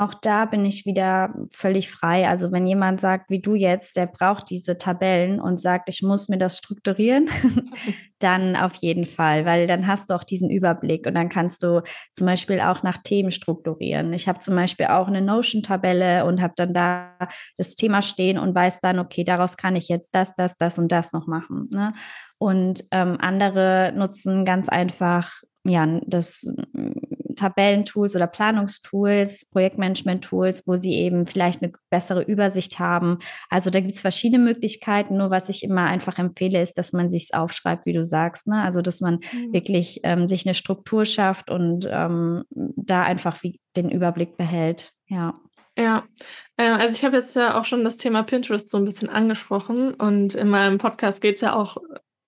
Auch 0.00 0.14
da 0.14 0.46
bin 0.46 0.64
ich 0.64 0.86
wieder 0.86 1.34
völlig 1.52 1.90
frei. 1.90 2.26
Also 2.26 2.50
wenn 2.52 2.66
jemand 2.66 3.02
sagt, 3.02 3.28
wie 3.28 3.42
du 3.42 3.54
jetzt, 3.54 3.98
der 3.98 4.06
braucht 4.06 4.48
diese 4.48 4.78
Tabellen 4.78 5.42
und 5.42 5.60
sagt, 5.60 5.90
ich 5.90 6.00
muss 6.00 6.30
mir 6.30 6.38
das 6.38 6.56
strukturieren, 6.56 7.28
dann 8.18 8.56
auf 8.56 8.76
jeden 8.76 9.04
Fall, 9.04 9.44
weil 9.44 9.66
dann 9.66 9.86
hast 9.86 10.08
du 10.08 10.14
auch 10.14 10.24
diesen 10.24 10.48
Überblick 10.48 11.06
und 11.06 11.14
dann 11.16 11.28
kannst 11.28 11.62
du 11.62 11.82
zum 12.14 12.26
Beispiel 12.26 12.60
auch 12.60 12.82
nach 12.82 12.96
Themen 12.96 13.30
strukturieren. 13.30 14.14
Ich 14.14 14.26
habe 14.26 14.38
zum 14.38 14.56
Beispiel 14.56 14.86
auch 14.86 15.06
eine 15.06 15.20
Notion-Tabelle 15.20 16.24
und 16.24 16.40
habe 16.40 16.54
dann 16.56 16.72
da 16.72 17.12
das 17.58 17.76
Thema 17.76 18.00
stehen 18.00 18.38
und 18.38 18.54
weiß 18.54 18.80
dann, 18.80 19.00
okay, 19.00 19.22
daraus 19.22 19.58
kann 19.58 19.76
ich 19.76 19.88
jetzt 19.88 20.14
das, 20.14 20.34
das, 20.34 20.56
das 20.56 20.78
und 20.78 20.90
das 20.92 21.12
noch 21.12 21.26
machen. 21.26 21.68
Ne? 21.74 21.92
Und 22.38 22.84
ähm, 22.90 23.18
andere 23.20 23.92
nutzen 23.94 24.46
ganz 24.46 24.70
einfach 24.70 25.42
ja, 25.64 25.86
das 26.06 26.46
Tabellentools 27.40 28.14
oder 28.14 28.26
Planungstools, 28.26 29.46
Projektmanagement-Tools, 29.50 30.66
wo 30.66 30.76
sie 30.76 30.94
eben 30.94 31.26
vielleicht 31.26 31.62
eine 31.62 31.72
bessere 31.90 32.22
Übersicht 32.22 32.78
haben. 32.78 33.18
Also 33.48 33.70
da 33.70 33.80
gibt 33.80 33.92
es 33.92 34.00
verschiedene 34.00 34.42
Möglichkeiten. 34.42 35.16
Nur 35.16 35.30
was 35.30 35.48
ich 35.48 35.64
immer 35.64 35.84
einfach 35.84 36.18
empfehle, 36.18 36.60
ist, 36.60 36.78
dass 36.78 36.92
man 36.92 37.10
sich 37.10 37.30
aufschreibt, 37.34 37.86
wie 37.86 37.92
du 37.92 38.04
sagst. 38.04 38.46
Ne? 38.46 38.62
Also 38.62 38.82
dass 38.82 39.00
man 39.00 39.20
mhm. 39.32 39.52
wirklich 39.52 40.00
ähm, 40.02 40.28
sich 40.28 40.46
eine 40.46 40.54
Struktur 40.54 41.04
schafft 41.04 41.50
und 41.50 41.88
ähm, 41.90 42.44
da 42.50 43.02
einfach 43.02 43.42
wie 43.42 43.60
den 43.76 43.90
Überblick 43.90 44.36
behält. 44.36 44.92
Ja. 45.08 45.34
Ja, 45.78 46.04
äh, 46.56 46.68
also 46.68 46.94
ich 46.94 47.04
habe 47.04 47.16
jetzt 47.16 47.36
ja 47.36 47.58
auch 47.58 47.64
schon 47.64 47.84
das 47.84 47.96
Thema 47.96 48.22
Pinterest 48.22 48.68
so 48.68 48.76
ein 48.76 48.84
bisschen 48.84 49.08
angesprochen 49.08 49.94
und 49.94 50.34
in 50.34 50.48
meinem 50.48 50.78
Podcast 50.78 51.22
geht 51.22 51.36
es 51.36 51.40
ja 51.40 51.54
auch 51.54 51.78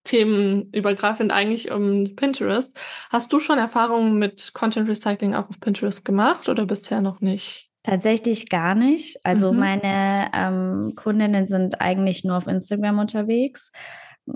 themenübergreifend 0.04 1.32
eigentlich 1.32 1.71
um 1.71 2.16
Pinterest. 2.16 2.76
Hast 3.11 3.32
du 3.32 3.40
schon 3.40 3.59
Erfahrungen 3.59 4.18
mit 4.18 4.52
Content 4.54 4.88
Recycling 4.88 5.35
auch 5.35 5.49
auf 5.49 5.61
Pinterest 5.61 6.04
gemacht 6.04 6.49
oder 6.49 6.66
bisher 6.66 7.00
noch 7.00 7.21
nicht? 7.21 7.71
Tatsächlich 7.82 8.49
gar 8.49 8.75
nicht. 8.75 9.18
Also 9.25 9.52
mhm. 9.52 9.59
meine 9.59 10.30
ähm, 10.35 10.92
Kundinnen 10.94 11.47
sind 11.47 11.80
eigentlich 11.80 12.25
nur 12.25 12.37
auf 12.37 12.47
Instagram 12.47 12.99
unterwegs. 13.00 13.73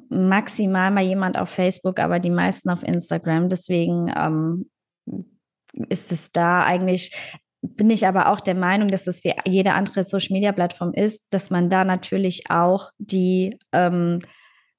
Maximal 0.08 0.90
mal 0.90 1.04
jemand 1.04 1.38
auf 1.38 1.50
Facebook, 1.50 2.00
aber 2.00 2.18
die 2.18 2.30
meisten 2.30 2.70
auf 2.70 2.82
Instagram. 2.82 3.48
Deswegen 3.48 4.12
ähm, 4.16 4.70
ist 5.88 6.10
es 6.10 6.32
da 6.32 6.62
eigentlich 6.62 7.12
bin 7.74 7.90
ich 7.90 8.06
aber 8.06 8.28
auch 8.28 8.40
der 8.40 8.54
Meinung, 8.54 8.88
dass 8.88 9.06
es 9.06 9.24
wie 9.24 9.32
jede 9.44 9.72
andere 9.72 10.04
Social-Media-Plattform 10.04 10.92
ist, 10.92 11.32
dass 11.32 11.50
man 11.50 11.68
da 11.68 11.84
natürlich 11.84 12.50
auch 12.50 12.90
die 12.98 13.58
ähm, 13.72 14.20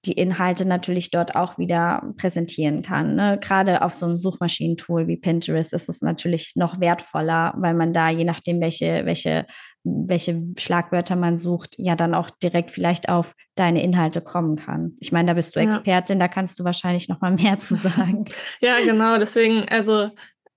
die 0.06 0.14
Inhalte 0.14 0.66
natürlich 0.66 1.12
dort 1.12 1.36
auch 1.36 1.58
wieder 1.58 2.14
präsentieren 2.18 2.82
kann. 2.82 3.16
Ne? 3.16 3.40
Gerade 3.42 3.82
auf 3.82 3.94
so 3.94 4.06
einem 4.06 4.16
Suchmaschinentool 4.16 5.08
wie 5.08 5.18
Pinterest 5.18 5.74
ist 5.74 5.90
es 5.90 6.02
natürlich 6.02 6.54
noch 6.56 6.80
wertvoller, 6.80 7.54
weil 7.58 7.74
man 7.74 7.94
da, 7.94 8.10
je 8.10 8.24
nachdem, 8.24 8.62
welche, 8.62 9.06
welche, 9.06 9.46
welche 9.84 10.44
Schlagwörter 10.58 11.16
man 11.16 11.38
sucht, 11.38 11.76
ja 11.78 11.96
dann 11.96 12.14
auch 12.14 12.30
direkt 12.30 12.72
vielleicht 12.72 13.10
auf 13.10 13.34
deine 13.56 13.82
Inhalte 13.84 14.22
kommen 14.22 14.56
kann. 14.56 14.94
Ich 15.00 15.12
meine, 15.12 15.28
da 15.28 15.34
bist 15.34 15.56
du 15.56 15.60
Expertin, 15.60 16.20
ja. 16.20 16.28
da 16.28 16.34
kannst 16.34 16.60
du 16.60 16.64
wahrscheinlich 16.64 17.10
noch 17.10 17.22
mal 17.22 17.32
mehr 17.32 17.60
zu 17.60 17.76
sagen. 17.76 18.26
ja, 18.62 18.78
genau. 18.86 19.18
Deswegen, 19.18 19.68
also 19.68 20.10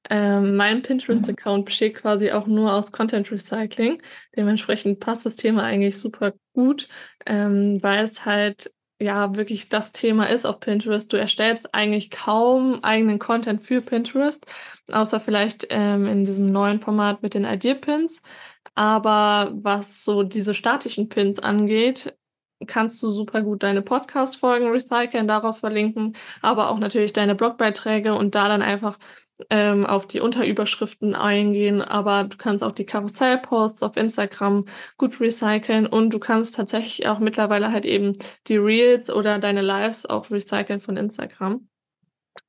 ähm, 0.08 0.56
mein 0.56 0.82
Pinterest-Account 0.82 1.66
besteht 1.66 1.94
quasi 1.94 2.30
auch 2.32 2.46
nur 2.46 2.72
aus 2.72 2.92
Content 2.92 3.30
Recycling. 3.30 4.02
Dementsprechend 4.36 5.00
passt 5.00 5.26
das 5.26 5.36
Thema 5.36 5.64
eigentlich 5.64 5.98
super 5.98 6.32
gut, 6.54 6.88
ähm, 7.26 7.82
weil 7.82 8.04
es 8.04 8.24
halt 8.24 8.72
ja 9.00 9.34
wirklich 9.34 9.68
das 9.68 9.92
Thema 9.92 10.28
ist 10.28 10.46
auf 10.46 10.60
Pinterest. 10.60 11.12
Du 11.12 11.16
erstellst 11.16 11.74
eigentlich 11.74 12.10
kaum 12.10 12.84
eigenen 12.84 13.18
Content 13.18 13.62
für 13.62 13.80
Pinterest, 13.80 14.46
außer 14.92 15.20
vielleicht 15.20 15.66
ähm, 15.70 16.06
in 16.06 16.24
diesem 16.24 16.46
neuen 16.46 16.80
Format 16.80 17.22
mit 17.22 17.34
den 17.34 17.44
Idea-Pins. 17.44 18.22
Aber 18.74 19.50
was 19.54 20.04
so 20.04 20.22
diese 20.22 20.54
statischen 20.54 21.08
Pins 21.08 21.38
angeht, 21.38 22.14
kannst 22.66 23.02
du 23.02 23.10
super 23.10 23.42
gut 23.42 23.62
deine 23.62 23.82
Podcast-Folgen 23.82 24.68
recyceln, 24.68 25.26
darauf 25.26 25.58
verlinken, 25.58 26.14
aber 26.42 26.70
auch 26.70 26.78
natürlich 26.78 27.12
deine 27.12 27.34
Blogbeiträge 27.34 28.14
und 28.14 28.34
da 28.34 28.48
dann 28.48 28.62
einfach 28.62 28.98
ähm, 29.50 29.86
auf 29.86 30.06
die 30.06 30.20
Unterüberschriften 30.20 31.14
eingehen, 31.14 31.80
aber 31.80 32.24
du 32.24 32.36
kannst 32.36 32.62
auch 32.62 32.72
die 32.72 32.84
Karussellposts 32.84 33.82
auf 33.82 33.96
Instagram 33.96 34.66
gut 34.98 35.20
recyceln 35.20 35.86
und 35.86 36.10
du 36.10 36.18
kannst 36.18 36.56
tatsächlich 36.56 37.08
auch 37.08 37.18
mittlerweile 37.20 37.72
halt 37.72 37.86
eben 37.86 38.12
die 38.48 38.56
Reels 38.58 39.10
oder 39.10 39.38
deine 39.38 39.62
Lives 39.62 40.04
auch 40.04 40.30
recyceln 40.30 40.80
von 40.80 40.96
Instagram. 40.96 41.69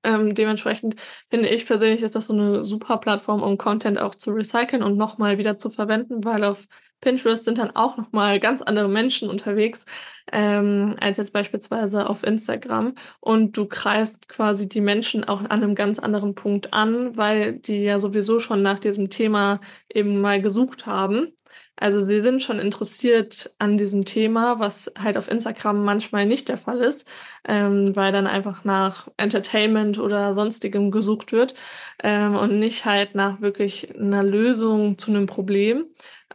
Ähm, 0.04 0.36
dementsprechend 0.36 0.96
finde 1.30 1.50
ich 1.50 1.66
persönlich 1.66 2.02
ist 2.02 2.16
das 2.16 2.28
so 2.28 2.34
eine 2.34 2.64
super 2.66 2.98
Plattform, 2.98 3.44
um 3.44 3.58
Content 3.58 4.00
auch 4.00 4.16
zu 4.16 4.32
recyceln 4.32 4.84
und 4.84 4.98
nochmal 4.98 5.38
wieder 5.38 5.58
zu 5.58 5.70
verwenden, 5.70 6.24
weil 6.24 6.44
auf 6.44 6.68
Pinterest 7.02 7.44
sind 7.44 7.58
dann 7.58 7.76
auch 7.76 7.98
nochmal 7.98 8.40
ganz 8.40 8.62
andere 8.62 8.88
Menschen 8.88 9.30
unterwegs 9.30 9.86
ähm, 10.32 10.96
als 11.00 11.18
jetzt 11.18 11.34
beispielsweise 11.34 12.08
auf 12.08 12.24
Instagram. 12.24 12.94
Und 13.20 13.58
du 13.58 13.66
kreist 13.66 14.30
quasi 14.30 14.70
die 14.70 14.82
Menschen 14.82 15.24
auch 15.24 15.40
an 15.42 15.48
einem 15.48 15.76
ganz 15.76 16.00
anderen 16.00 16.36
Punkt 16.36 16.74
an, 16.74 17.18
weil 17.18 17.54
die 17.54 17.84
ja 17.84 18.00
sowieso 18.00 18.40
schon 18.40 18.62
nach 18.62 18.80
diesem 18.80 19.10
Thema 19.10 19.60
eben 19.94 20.22
mal 20.22 20.42
gesucht 20.42 20.86
haben. 20.86 21.34
Also 21.76 22.00
sie 22.00 22.22
sind 22.22 22.44
schon 22.44 22.60
interessiert 22.60 23.56
an 23.58 23.78
diesem 23.78 24.06
Thema, 24.06 24.60
was 24.60 24.92
halt 25.00 25.18
auf 25.18 25.30
Instagram 25.32 25.84
manchmal 25.84 26.26
nicht 26.26 26.48
der 26.48 26.58
Fall 26.58 26.80
ist, 26.80 27.08
ähm, 27.48 27.96
weil 27.96 28.12
dann 28.12 28.28
einfach 28.28 28.64
nach 28.64 29.08
Entertainment 29.18 29.98
oder 29.98 30.34
sonstigem 30.36 30.92
gesucht 30.92 31.32
wird 31.32 31.56
ähm, 32.04 32.36
und 32.36 32.60
nicht 32.60 32.86
halt 32.86 33.16
nach 33.16 33.42
wirklich 33.42 33.96
einer 33.96 34.22
Lösung 34.24 34.98
zu 35.00 35.10
einem 35.12 35.26
Problem. 35.26 35.86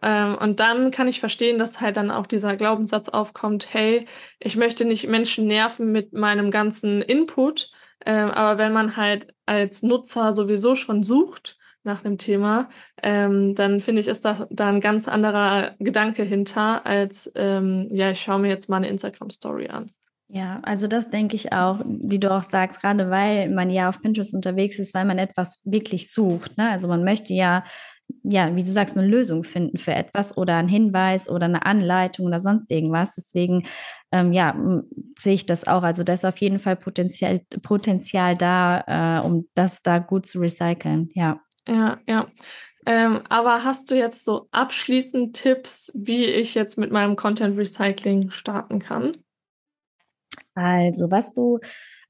Ähm, 0.03 0.37
und 0.37 0.61
dann 0.61 0.91
kann 0.91 1.09
ich 1.09 1.21
verstehen, 1.21 1.59
dass 1.59 1.81
halt 1.81 1.97
dann 1.97 2.11
auch 2.11 2.27
dieser 2.27 2.57
Glaubenssatz 2.57 3.09
aufkommt, 3.09 3.69
hey, 3.73 4.07
ich 4.41 4.57
möchte 4.57 4.85
nicht 4.85 5.09
Menschen 5.09 5.47
nerven 5.47 5.93
mit 5.93 6.13
meinem 6.13 6.51
ganzen 6.51 7.03
Input, 7.03 7.71
ähm, 8.05 8.31
aber 8.31 8.59
wenn 8.59 8.73
man 8.73 8.97
halt 8.97 9.35
als 9.47 9.83
Nutzer 9.83 10.33
sowieso 10.33 10.75
schon 10.75 11.03
sucht 11.03 11.57
nach 11.87 12.05
einem 12.05 12.19
Thema, 12.19 12.69
ähm, 13.03 13.55
dann 13.55 13.81
finde 13.81 14.01
ich, 14.01 14.09
ist 14.09 14.25
da, 14.25 14.47
da 14.51 14.69
ein 14.69 14.81
ganz 14.81 15.09
anderer 15.09 15.75
Gedanke 15.79 16.23
hinter, 16.23 16.85
als 16.85 17.33
ähm, 17.35 17.89
ja, 17.91 18.11
ich 18.11 18.21
schaue 18.21 18.41
mir 18.41 18.49
jetzt 18.49 18.69
mal 18.69 18.77
eine 18.77 18.89
Instagram-Story 18.89 19.69
an. 19.69 19.91
Ja, 20.29 20.59
also 20.65 20.89
das 20.89 21.09
denke 21.09 21.37
ich 21.37 21.53
auch, 21.53 21.81
wie 21.87 22.19
du 22.19 22.33
auch 22.33 22.43
sagst, 22.43 22.81
gerade 22.81 23.11
weil 23.11 23.49
man 23.51 23.71
ja 23.71 23.89
auf 23.89 24.01
Pinterest 24.01 24.35
unterwegs 24.35 24.79
ist, 24.81 24.93
weil 24.93 25.05
man 25.05 25.19
etwas 25.19 25.63
wirklich 25.65 26.13
sucht. 26.13 26.59
Ne? 26.59 26.69
Also 26.69 26.89
man 26.89 27.05
möchte 27.05 27.33
ja 27.33 27.63
ja, 28.23 28.55
wie 28.55 28.63
du 28.63 28.69
sagst, 28.69 28.97
eine 28.97 29.07
Lösung 29.07 29.45
finden 29.45 29.79
für 29.79 29.95
etwas 29.95 30.37
oder 30.37 30.57
einen 30.57 30.69
Hinweis 30.69 31.29
oder 31.29 31.47
eine 31.47 31.65
Anleitung 31.65 32.27
oder 32.27 32.41
sonst 32.41 32.71
irgendwas. 32.71 33.15
Deswegen, 33.15 33.67
ähm, 34.13 34.33
ja, 34.33 34.57
sehe 35.19 35.35
ich 35.35 35.47
das 35.47 35.67
auch. 35.67 35.83
Also 35.83 36.03
da 36.03 36.13
ist 36.13 36.25
auf 36.25 36.39
jeden 36.39 36.59
Fall 36.59 36.77
Potenzial, 36.77 37.41
Potenzial 37.63 38.37
da, 38.37 39.21
äh, 39.23 39.27
um 39.27 39.45
das 39.55 39.83
da 39.83 39.99
gut 39.99 40.27
zu 40.27 40.41
recyceln. 40.41 41.09
Ja. 41.15 41.41
Ja, 41.69 41.99
ja. 42.07 42.27
Ähm, 42.87 43.23
aber 43.29 43.65
hast 43.65 43.91
du 43.91 43.97
jetzt 43.97 44.25
so 44.25 44.49
abschließend 44.53 45.35
Tipps, 45.35 45.91
wie 45.95 46.25
ich 46.25 46.55
jetzt 46.55 46.79
mit 46.79 46.93
meinem 46.93 47.17
Content 47.17 47.57
Recycling 47.59 48.31
starten 48.31 48.79
kann? 48.79 49.17
Also, 50.55 51.11
was 51.11 51.33
du 51.33 51.59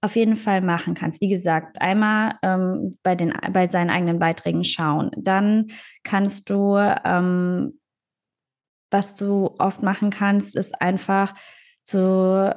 auf 0.02 0.14
jeden 0.14 0.36
Fall 0.36 0.60
machen 0.60 0.94
kannst. 0.94 1.20
Wie 1.20 1.28
gesagt, 1.28 1.80
einmal 1.80 2.34
ähm, 2.42 2.98
bei, 3.02 3.14
den, 3.14 3.32
bei 3.52 3.66
seinen 3.66 3.90
eigenen 3.90 4.18
Beiträgen 4.18 4.62
schauen. 4.62 5.10
Dann 5.16 5.68
kannst 6.04 6.50
du, 6.50 6.76
ähm, 6.76 7.80
was 8.90 9.16
du 9.16 9.54
oft 9.58 9.82
machen 9.82 10.10
kannst, 10.10 10.56
ist 10.56 10.80
einfach 10.80 11.34
so, 11.82 12.52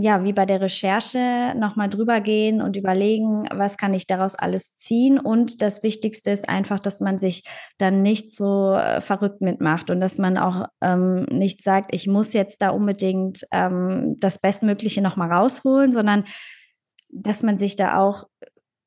ja, 0.00 0.22
wie 0.22 0.32
bei 0.32 0.46
der 0.46 0.60
Recherche 0.60 1.54
nochmal 1.56 1.88
drüber 1.88 2.20
gehen 2.20 2.62
und 2.62 2.76
überlegen, 2.76 3.48
was 3.52 3.76
kann 3.76 3.94
ich 3.94 4.06
daraus 4.06 4.36
alles 4.36 4.76
ziehen. 4.76 5.18
Und 5.18 5.60
das 5.60 5.82
Wichtigste 5.82 6.30
ist 6.30 6.48
einfach, 6.48 6.78
dass 6.78 7.00
man 7.00 7.18
sich 7.18 7.42
dann 7.78 8.02
nicht 8.02 8.32
so 8.32 8.74
äh, 8.74 9.00
verrückt 9.00 9.40
mitmacht 9.40 9.90
und 9.90 10.00
dass 10.00 10.16
man 10.16 10.38
auch 10.38 10.66
ähm, 10.80 11.24
nicht 11.24 11.64
sagt, 11.64 11.92
ich 11.92 12.06
muss 12.06 12.32
jetzt 12.32 12.62
da 12.62 12.70
unbedingt 12.70 13.44
ähm, 13.50 14.16
das 14.20 14.38
Bestmögliche 14.38 15.02
nochmal 15.02 15.32
rausholen, 15.32 15.92
sondern 15.92 16.24
dass 17.10 17.42
man 17.42 17.58
sich 17.58 17.74
da 17.74 17.98
auch 17.98 18.28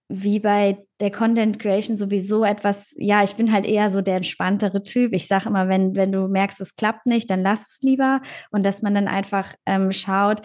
wie 0.07 0.39
bei 0.39 0.85
der 0.99 1.11
Content 1.11 1.57
Creation 1.59 1.97
sowieso 1.97 2.43
etwas, 2.43 2.93
ja, 2.97 3.23
ich 3.23 3.35
bin 3.35 3.51
halt 3.51 3.65
eher 3.65 3.89
so 3.89 4.01
der 4.01 4.17
entspanntere 4.17 4.83
Typ. 4.83 5.13
Ich 5.13 5.27
sage 5.27 5.47
immer, 5.47 5.69
wenn, 5.69 5.95
wenn 5.95 6.11
du 6.11 6.27
merkst, 6.27 6.59
es 6.61 6.75
klappt 6.75 7.05
nicht, 7.05 7.29
dann 7.29 7.41
lass 7.41 7.71
es 7.71 7.79
lieber. 7.81 8.21
Und 8.51 8.65
dass 8.65 8.81
man 8.81 8.93
dann 8.93 9.07
einfach 9.07 9.55
ähm, 9.65 9.91
schaut, 9.91 10.41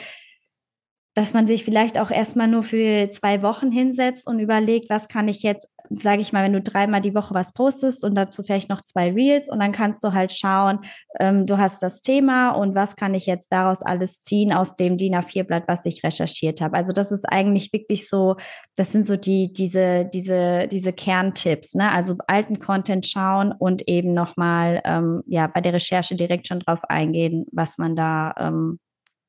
dass 1.16 1.32
man 1.32 1.46
sich 1.46 1.64
vielleicht 1.64 1.99
auch 1.99 2.11
erstmal 2.11 2.46
nur 2.46 2.62
für 2.62 3.11
zwei 3.11 3.42
Wochen 3.42 3.70
hinsetzt 3.70 4.28
und 4.28 4.38
überlegt, 4.38 4.90
was 4.90 5.08
kann 5.08 5.28
ich 5.28 5.42
jetzt 5.42 5.66
sage 5.90 6.23
ich 6.23 6.32
mal, 6.32 6.44
wenn 6.44 6.52
du 6.52 6.61
dreimal 6.61 7.00
die 7.00 7.14
Woche 7.14 7.35
was 7.35 7.52
postest 7.52 8.04
und 8.04 8.14
dazu 8.16 8.42
vielleicht 8.42 8.68
noch 8.68 8.80
zwei 8.80 9.12
Reels 9.12 9.49
und 9.49 9.61
dann 9.61 9.73
kannst 9.73 10.02
du 10.02 10.12
halt 10.12 10.32
schauen, 10.32 10.80
ähm, 11.20 11.46
du 11.46 11.58
hast 11.58 11.82
das 11.82 12.02
Thema 12.02 12.50
und 12.50 12.75
was 12.75 12.96
kann 12.96 13.14
ich 13.14 13.26
jetzt 13.26 13.52
daraus 13.52 13.82
alles 13.82 14.20
ziehen 14.20 14.52
aus 14.52 14.76
dem 14.76 14.96
DIN 14.96 15.14
A4-Blatt, 15.14 15.64
was 15.66 15.87
ich 15.87 16.02
recherchiert 16.02 16.61
habe. 16.61 16.76
Also 16.76 16.92
das 16.92 17.12
ist 17.12 17.25
eigentlich 17.25 17.73
wirklich 17.73 18.08
so, 18.08 18.37
das 18.76 18.92
sind 18.92 19.06
so 19.06 19.16
die, 19.16 19.52
diese, 19.52 20.04
diese, 20.06 20.66
diese 20.68 20.92
Kerntipps, 20.92 21.75
ne? 21.75 21.90
Also 21.92 22.16
alten 22.26 22.58
Content 22.58 23.06
schauen 23.06 23.52
und 23.52 23.87
eben 23.88 24.12
nochmal, 24.12 24.82
ähm, 24.85 25.23
ja, 25.26 25.46
bei 25.46 25.61
der 25.61 25.75
Recherche 25.75 26.16
direkt 26.16 26.49
schon 26.49 26.61
drauf 26.61 26.85
eingehen, 26.88 27.46
was 27.52 27.78
man 27.78 27.94
da, 27.94 28.35
ähm, 28.38 28.78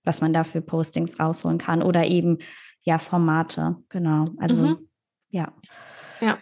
was 0.07 0.21
man 0.21 0.33
da 0.33 0.43
für 0.43 0.61
Postings 0.61 1.19
rausholen 1.19 1.57
kann 1.57 1.83
oder 1.83 2.05
eben, 2.05 2.39
ja, 2.81 2.97
Formate, 2.97 3.75
genau. 3.89 4.29
Also, 4.37 4.61
mhm. 4.61 4.87
ja. 5.29 5.53
Ja, 6.19 6.39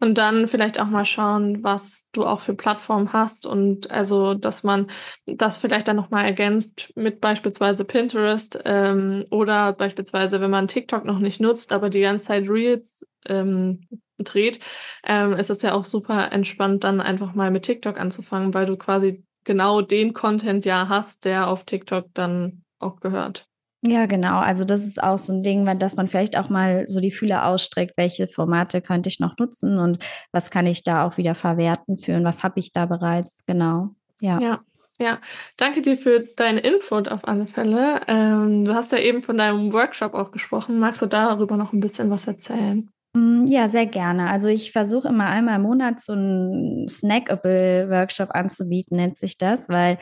und 0.00 0.16
dann 0.16 0.46
vielleicht 0.46 0.80
auch 0.80 0.86
mal 0.86 1.04
schauen, 1.04 1.62
was 1.62 2.08
du 2.12 2.24
auch 2.24 2.40
für 2.40 2.54
Plattformen 2.54 3.12
hast 3.12 3.46
und 3.46 3.90
also, 3.90 4.32
dass 4.32 4.62
man 4.62 4.86
das 5.26 5.58
vielleicht 5.58 5.88
dann 5.88 5.96
nochmal 5.96 6.24
ergänzt 6.24 6.92
mit 6.96 7.20
beispielsweise 7.20 7.84
Pinterest 7.84 8.58
ähm, 8.64 9.26
oder 9.30 9.72
beispielsweise, 9.74 10.40
wenn 10.40 10.50
man 10.50 10.68
TikTok 10.68 11.04
noch 11.04 11.18
nicht 11.18 11.40
nutzt, 11.40 11.72
aber 11.72 11.90
die 11.90 12.00
ganze 12.00 12.26
Zeit 12.26 12.48
Reels 12.48 13.06
ähm, 13.26 13.86
dreht, 14.18 14.60
ähm, 15.04 15.34
ist 15.34 15.50
es 15.50 15.62
ja 15.62 15.74
auch 15.74 15.84
super 15.84 16.32
entspannt, 16.32 16.84
dann 16.84 17.00
einfach 17.00 17.34
mal 17.34 17.50
mit 17.50 17.64
TikTok 17.64 18.00
anzufangen, 18.00 18.54
weil 18.54 18.66
du 18.66 18.76
quasi 18.76 19.24
genau 19.44 19.82
den 19.82 20.14
Content 20.14 20.64
ja 20.64 20.88
hast, 20.88 21.24
der 21.24 21.48
auf 21.48 21.64
TikTok 21.64 22.06
dann 22.14 22.64
auch 22.80 23.00
gehört. 23.00 23.48
Ja, 23.82 24.06
genau. 24.06 24.40
Also 24.40 24.64
das 24.64 24.84
ist 24.84 25.00
auch 25.00 25.18
so 25.18 25.32
ein 25.32 25.44
Ding, 25.44 25.64
dass 25.78 25.94
man 25.94 26.08
vielleicht 26.08 26.36
auch 26.36 26.48
mal 26.48 26.84
so 26.88 26.98
die 26.98 27.12
Fühler 27.12 27.46
ausstreckt, 27.46 27.96
welche 27.96 28.26
Formate 28.26 28.80
könnte 28.80 29.08
ich 29.08 29.20
noch 29.20 29.38
nutzen 29.38 29.78
und 29.78 30.04
was 30.32 30.50
kann 30.50 30.66
ich 30.66 30.82
da 30.82 31.06
auch 31.06 31.16
wieder 31.16 31.36
verwerten 31.36 31.96
für 31.96 32.16
und 32.16 32.24
was 32.24 32.42
habe 32.42 32.58
ich 32.58 32.72
da 32.72 32.86
bereits. 32.86 33.44
Genau. 33.46 33.90
Ja. 34.20 34.40
Ja. 34.40 34.60
Ja, 35.00 35.20
danke 35.56 35.80
dir 35.80 35.96
für 35.96 36.26
deine 36.36 36.58
Info 36.58 36.96
auf 36.96 37.28
alle 37.28 37.46
Fälle. 37.46 38.00
Ähm, 38.08 38.64
du 38.64 38.74
hast 38.74 38.90
ja 38.90 38.98
eben 38.98 39.22
von 39.22 39.38
deinem 39.38 39.72
Workshop 39.72 40.12
auch 40.14 40.32
gesprochen. 40.32 40.80
Magst 40.80 41.00
du 41.00 41.06
darüber 41.06 41.56
noch 41.56 41.72
ein 41.72 41.78
bisschen 41.78 42.10
was 42.10 42.26
erzählen? 42.26 42.90
Mm, 43.14 43.44
ja, 43.46 43.68
sehr 43.68 43.86
gerne. 43.86 44.28
Also 44.28 44.48
ich 44.48 44.72
versuche 44.72 45.06
immer 45.06 45.26
einmal 45.26 45.54
im 45.54 45.62
Monat 45.62 46.00
so 46.00 46.14
einen 46.14 46.88
Snackable-Workshop 46.88 48.30
anzubieten, 48.32 48.96
nennt 48.96 49.16
sich 49.16 49.38
das, 49.38 49.68
weil 49.68 49.98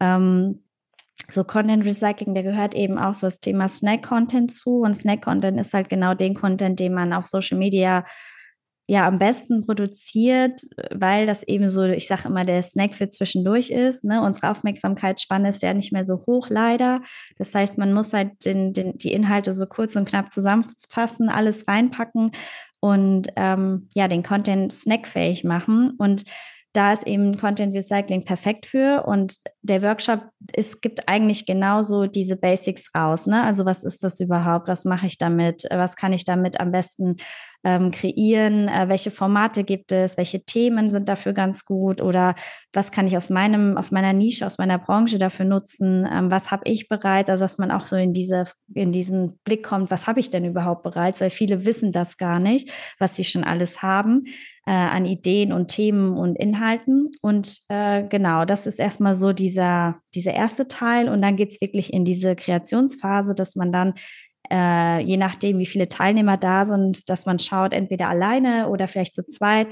ähm, 0.00 0.64
so 1.32 1.44
Content 1.44 1.84
Recycling, 1.84 2.34
da 2.34 2.42
gehört 2.42 2.74
eben 2.74 2.98
auch 2.98 3.14
so 3.14 3.26
das 3.26 3.40
Thema 3.40 3.68
Snack 3.68 4.02
Content 4.02 4.52
zu. 4.52 4.80
Und 4.80 4.94
Snack 4.94 5.22
Content 5.22 5.58
ist 5.60 5.74
halt 5.74 5.88
genau 5.88 6.14
den 6.14 6.34
Content, 6.34 6.78
den 6.80 6.94
man 6.94 7.12
auf 7.12 7.26
Social 7.26 7.58
Media 7.58 8.04
ja 8.90 9.06
am 9.06 9.20
besten 9.20 9.64
produziert, 9.64 10.60
weil 10.92 11.24
das 11.24 11.44
eben 11.44 11.68
so, 11.68 11.84
ich 11.84 12.08
sage 12.08 12.26
immer, 12.26 12.44
der 12.44 12.60
Snack 12.60 12.96
für 12.96 13.08
zwischendurch 13.08 13.70
ist. 13.70 14.02
Ne? 14.02 14.20
Unsere 14.20 14.50
Aufmerksamkeitsspanne 14.50 15.48
ist 15.48 15.62
ja 15.62 15.72
nicht 15.74 15.92
mehr 15.92 16.04
so 16.04 16.24
hoch, 16.26 16.48
leider. 16.50 17.00
Das 17.38 17.54
heißt, 17.54 17.78
man 17.78 17.92
muss 17.92 18.12
halt 18.12 18.44
den, 18.44 18.72
den, 18.72 18.98
die 18.98 19.12
Inhalte 19.12 19.54
so 19.54 19.66
kurz 19.66 19.94
und 19.94 20.08
knapp 20.08 20.32
zusammenfassen, 20.32 21.28
alles 21.28 21.68
reinpacken 21.68 22.32
und 22.80 23.28
ähm, 23.36 23.88
ja, 23.94 24.08
den 24.08 24.24
Content 24.24 24.72
snackfähig 24.72 25.44
machen. 25.44 25.92
Und 25.96 26.24
da 26.72 26.92
ist 26.92 27.06
eben 27.06 27.36
Content 27.36 27.74
Recycling 27.74 28.24
perfekt 28.24 28.66
für 28.66 29.04
und 29.04 29.36
der 29.62 29.82
Workshop 29.82 30.20
es 30.52 30.80
gibt 30.80 31.08
eigentlich 31.08 31.46
genauso 31.46 32.06
diese 32.06 32.36
Basics 32.36 32.90
raus. 32.96 33.26
Ne? 33.26 33.42
Also 33.42 33.64
was 33.64 33.84
ist 33.84 34.04
das 34.04 34.20
überhaupt? 34.20 34.68
Was 34.68 34.84
mache 34.84 35.06
ich 35.06 35.18
damit? 35.18 35.64
Was 35.70 35.96
kann 35.96 36.12
ich 36.12 36.24
damit 36.24 36.60
am 36.60 36.70
besten 36.70 37.16
ähm, 37.64 37.90
kreieren? 37.90 38.68
Äh, 38.68 38.88
welche 38.88 39.10
Formate 39.10 39.64
gibt 39.64 39.92
es? 39.92 40.16
Welche 40.16 40.44
Themen 40.44 40.88
sind 40.88 41.08
dafür 41.08 41.32
ganz 41.32 41.64
gut? 41.64 42.00
Oder 42.00 42.34
was 42.72 42.92
kann 42.92 43.06
ich 43.06 43.16
aus 43.16 43.30
meinem, 43.30 43.76
aus 43.76 43.90
meiner 43.90 44.12
Nische, 44.12 44.46
aus 44.46 44.58
meiner 44.58 44.78
Branche 44.78 45.18
dafür 45.18 45.44
nutzen? 45.44 46.08
Ähm, 46.10 46.30
was 46.30 46.50
habe 46.50 46.62
ich 46.66 46.88
bereits? 46.88 47.30
Also 47.30 47.44
dass 47.44 47.58
man 47.58 47.70
auch 47.70 47.86
so 47.86 47.96
in 47.96 48.12
diese, 48.12 48.44
in 48.74 48.92
diesen 48.92 49.38
Blick 49.44 49.64
kommt, 49.64 49.90
was 49.90 50.06
habe 50.06 50.20
ich 50.20 50.30
denn 50.30 50.44
überhaupt 50.44 50.82
bereits? 50.82 51.20
Weil 51.20 51.30
viele 51.30 51.64
wissen 51.64 51.92
das 51.92 52.16
gar 52.16 52.38
nicht, 52.38 52.70
was 52.98 53.16
sie 53.16 53.24
schon 53.24 53.44
alles 53.44 53.82
haben 53.82 54.24
äh, 54.66 54.72
an 54.72 55.04
Ideen 55.04 55.52
und 55.52 55.68
Themen 55.68 56.16
und 56.16 56.36
Inhalten. 56.36 57.08
Und 57.22 57.60
äh, 57.68 58.04
genau, 58.04 58.44
das 58.44 58.66
ist 58.66 58.78
erstmal 58.78 59.14
so 59.14 59.32
dieser, 59.32 60.00
dieser 60.14 60.32
erste 60.34 60.68
Teil. 60.68 61.08
Und 61.08 61.22
dann 61.22 61.36
geht 61.36 61.50
es 61.50 61.60
wirklich 61.60 61.92
in 61.92 62.04
diese 62.04 62.36
Kreationsphase, 62.36 63.34
dass 63.34 63.56
man 63.56 63.72
dann 63.72 63.94
äh, 64.50 65.00
je 65.02 65.16
nachdem, 65.16 65.58
wie 65.58 65.66
viele 65.66 65.88
Teilnehmer 65.88 66.36
da 66.36 66.64
sind, 66.64 67.08
dass 67.10 67.26
man 67.26 67.38
schaut, 67.38 67.72
entweder 67.72 68.08
alleine 68.08 68.68
oder 68.68 68.88
vielleicht 68.88 69.14
zu 69.14 69.26
zweit, 69.26 69.68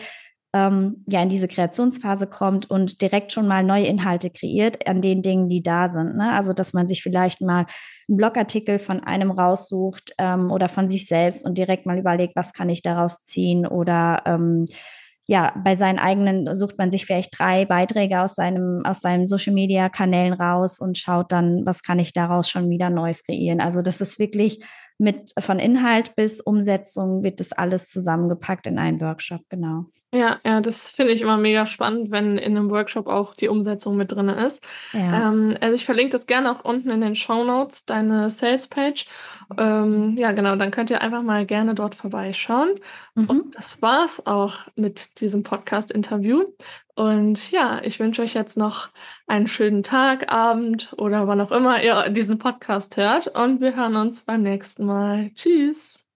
ähm, 0.55 1.05
ja, 1.07 1.23
in 1.23 1.29
diese 1.29 1.47
Kreationsphase 1.47 2.27
kommt 2.27 2.71
und 2.71 3.03
direkt 3.03 3.33
schon 3.33 3.47
mal 3.47 3.63
neue 3.63 3.87
Inhalte 3.87 4.31
kreiert 4.31 4.87
an 4.87 5.03
den 5.03 5.21
Dingen, 5.21 5.49
die 5.49 5.63
da 5.63 5.89
sind. 5.89 6.17
Ne? 6.17 6.33
Also, 6.33 6.53
dass 6.53 6.73
man 6.73 6.89
sich 6.89 7.03
vielleicht 7.03 7.43
mal 7.43 7.67
einen 8.09 8.17
Blogartikel 8.17 8.79
von 8.79 9.05
einem 9.05 9.31
raussucht 9.31 10.15
ähm, 10.19 10.51
oder 10.51 10.69
von 10.69 10.89
sich 10.89 11.07
selbst 11.07 11.45
und 11.45 11.59
direkt 11.59 11.85
mal 11.85 11.99
überlegt, 11.99 12.35
was 12.35 12.55
kann 12.55 12.71
ich 12.71 12.81
daraus 12.81 13.25
ziehen 13.25 13.67
oder 13.67 14.23
ähm, 14.25 14.65
ja, 15.31 15.53
bei 15.63 15.77
seinen 15.77 15.99
eigenen 15.99 16.57
sucht 16.57 16.79
man 16.79 16.91
sich 16.91 17.05
vielleicht 17.05 17.39
drei 17.39 17.67
Beiträge 17.67 18.23
aus 18.23 18.35
seinem, 18.35 18.83
aus 18.87 19.01
seinen 19.01 19.27
Social 19.27 19.53
Media 19.53 19.91
Kanälen 19.91 20.33
raus 20.33 20.81
und 20.81 20.97
schaut 20.97 21.33
dann, 21.33 21.67
was 21.67 21.83
kann 21.83 21.99
ich 21.99 22.15
daraus 22.15 22.49
schon 22.49 22.71
wieder 22.71 22.89
Neues 22.89 23.23
kreieren. 23.25 23.61
Also 23.61 23.83
das 23.83 24.01
ist 24.01 24.19
wirklich 24.19 24.65
mit 24.99 25.33
von 25.39 25.59
Inhalt 25.61 26.17
bis 26.17 26.41
Umsetzung 26.41 27.23
wird 27.23 27.41
das 27.41 27.53
alles 27.53 27.89
zusammengepackt 27.89 28.67
in 28.67 28.79
einen 28.79 29.01
Workshop, 29.01 29.43
genau. 29.49 29.87
Ja, 30.13 30.39
ja, 30.45 30.61
das 30.63 30.91
finde 30.91 31.13
ich 31.13 31.21
immer 31.21 31.37
mega 31.37 31.67
spannend, 31.67 32.11
wenn 32.11 32.39
in 32.39 32.57
einem 32.57 32.71
Workshop 32.71 33.07
auch 33.07 33.35
die 33.35 33.49
Umsetzung 33.49 33.97
mit 33.97 34.11
drin 34.11 34.31
ist. 34.31 34.65
Ja. 34.93 35.29
Ähm, 35.29 35.55
also 35.61 35.75
ich 35.75 35.85
verlinke 35.85 36.13
das 36.13 36.27
gerne 36.27 36.51
auch 36.51 36.65
unten 36.65 36.91
in 36.91 37.03
den 37.03 37.15
Show 37.15 37.45
Notes, 37.45 37.85
deine 37.85 38.31
Sales 38.31 38.67
Page. 38.69 39.07
Ähm, 39.59 40.17
ja, 40.17 40.33
genau, 40.33 40.57
dann 40.57 40.71
könnt 40.71 40.89
ihr 40.91 41.03
einfach 41.03 41.23
mal 41.23 41.45
gerne 41.45 41.75
dort 41.75 41.95
vorbeischauen. 41.95 42.71
Mhm. 43.15 43.27
Und 43.27 43.55
das 43.55 43.83
war's 43.83 44.27
auch 44.27 44.61
mit 44.77 45.21
diesem 45.21 45.43
Podcast-Interview. 45.43 46.45
Und 46.99 47.53
ja, 47.53 47.81
ich 47.85 48.01
wünsche 48.01 48.23
euch 48.23 48.35
jetzt 48.35 48.57
noch 48.57 48.89
einen 49.29 49.47
schönen 49.47 49.85
Tag, 49.85 50.33
Abend 50.33 50.93
oder 50.99 51.29
wann 51.29 51.41
auch 51.41 51.53
immer 51.53 51.81
ihr 51.81 52.09
diesen 52.09 52.39
Podcast 52.39 52.97
hört. 52.97 53.29
Und 53.29 53.61
wir 53.61 53.77
hören 53.77 53.95
uns 53.95 54.23
beim 54.23 54.43
nächsten 54.43 54.85
Mal. 54.85 55.31
Tschüss. 55.37 56.09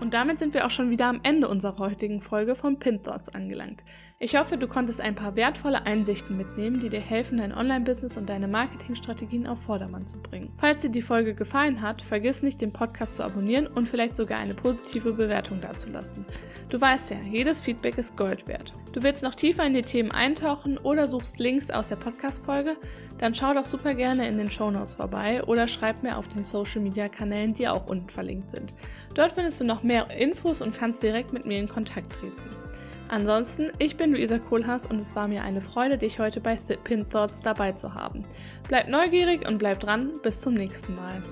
Und 0.00 0.14
damit 0.14 0.38
sind 0.38 0.54
wir 0.54 0.64
auch 0.64 0.70
schon 0.70 0.88
wieder 0.88 1.08
am 1.08 1.20
Ende 1.22 1.48
unserer 1.48 1.76
heutigen 1.76 2.22
Folge 2.22 2.54
von 2.54 2.78
Pin 2.78 3.02
Thoughts 3.02 3.28
angelangt. 3.28 3.82
Ich 4.18 4.34
hoffe, 4.34 4.56
du 4.56 4.66
konntest 4.66 5.02
ein 5.02 5.14
paar 5.14 5.36
wertvolle 5.36 5.84
Einsichten 5.84 6.38
mitnehmen, 6.38 6.80
die 6.80 6.88
dir 6.88 7.02
helfen, 7.02 7.36
dein 7.36 7.52
Online-Business 7.52 8.16
und 8.16 8.30
deine 8.30 8.48
Marketingstrategien 8.48 9.46
auf 9.46 9.60
Vordermann 9.60 10.08
zu 10.08 10.22
bringen. 10.22 10.54
Falls 10.56 10.80
dir 10.80 10.88
die 10.88 11.02
Folge 11.02 11.34
gefallen 11.34 11.82
hat, 11.82 12.00
vergiss 12.00 12.42
nicht, 12.42 12.62
den 12.62 12.72
Podcast 12.72 13.16
zu 13.16 13.22
abonnieren 13.22 13.66
und 13.66 13.86
vielleicht 13.86 14.16
sogar 14.16 14.38
eine 14.38 14.54
positive 14.54 15.12
Bewertung 15.12 15.60
dazulassen. 15.60 16.24
Du 16.70 16.80
weißt 16.80 17.10
ja, 17.10 17.18
jedes 17.30 17.60
Feedback 17.60 17.98
ist 17.98 18.16
Gold 18.16 18.48
wert. 18.48 18.72
Du 18.92 19.02
willst 19.02 19.22
noch 19.22 19.34
tiefer 19.34 19.66
in 19.66 19.74
die 19.74 19.82
Themen 19.82 20.12
eintauchen 20.12 20.78
oder 20.78 21.08
suchst 21.08 21.38
Links 21.38 21.70
aus 21.70 21.88
der 21.88 21.96
Podcast-Folge? 21.96 22.78
Dann 23.18 23.34
schau 23.34 23.52
doch 23.52 23.66
super 23.66 23.92
gerne 23.92 24.26
in 24.28 24.38
den 24.38 24.50
Show 24.50 24.70
Notes 24.70 24.94
vorbei 24.94 25.44
oder 25.44 25.68
schreib 25.68 26.02
mir 26.02 26.16
auf 26.16 26.26
den 26.28 26.46
Social-Media-Kanälen, 26.46 27.52
die 27.52 27.68
auch 27.68 27.86
unten 27.86 28.08
verlinkt 28.08 28.50
sind. 28.50 28.72
Dort 29.12 29.32
findest 29.32 29.60
du 29.60 29.64
noch 29.64 29.82
mehr 29.82 30.10
Infos 30.10 30.62
und 30.62 30.74
kannst 30.74 31.02
direkt 31.02 31.34
mit 31.34 31.44
mir 31.44 31.58
in 31.58 31.68
Kontakt 31.68 32.14
treten. 32.14 32.65
Ansonsten, 33.08 33.70
ich 33.78 33.96
bin 33.96 34.12
Luisa 34.12 34.38
Kohlhaas 34.38 34.86
und 34.86 35.00
es 35.00 35.14
war 35.14 35.28
mir 35.28 35.42
eine 35.42 35.60
Freude, 35.60 35.96
dich 35.96 36.18
heute 36.18 36.40
bei 36.40 36.56
Pin 36.56 37.08
Thoughts 37.08 37.40
dabei 37.40 37.72
zu 37.72 37.94
haben. 37.94 38.24
Bleib 38.68 38.88
neugierig 38.88 39.46
und 39.46 39.58
bleib 39.58 39.80
dran, 39.80 40.12
bis 40.22 40.40
zum 40.40 40.54
nächsten 40.54 40.94
Mal. 40.96 41.22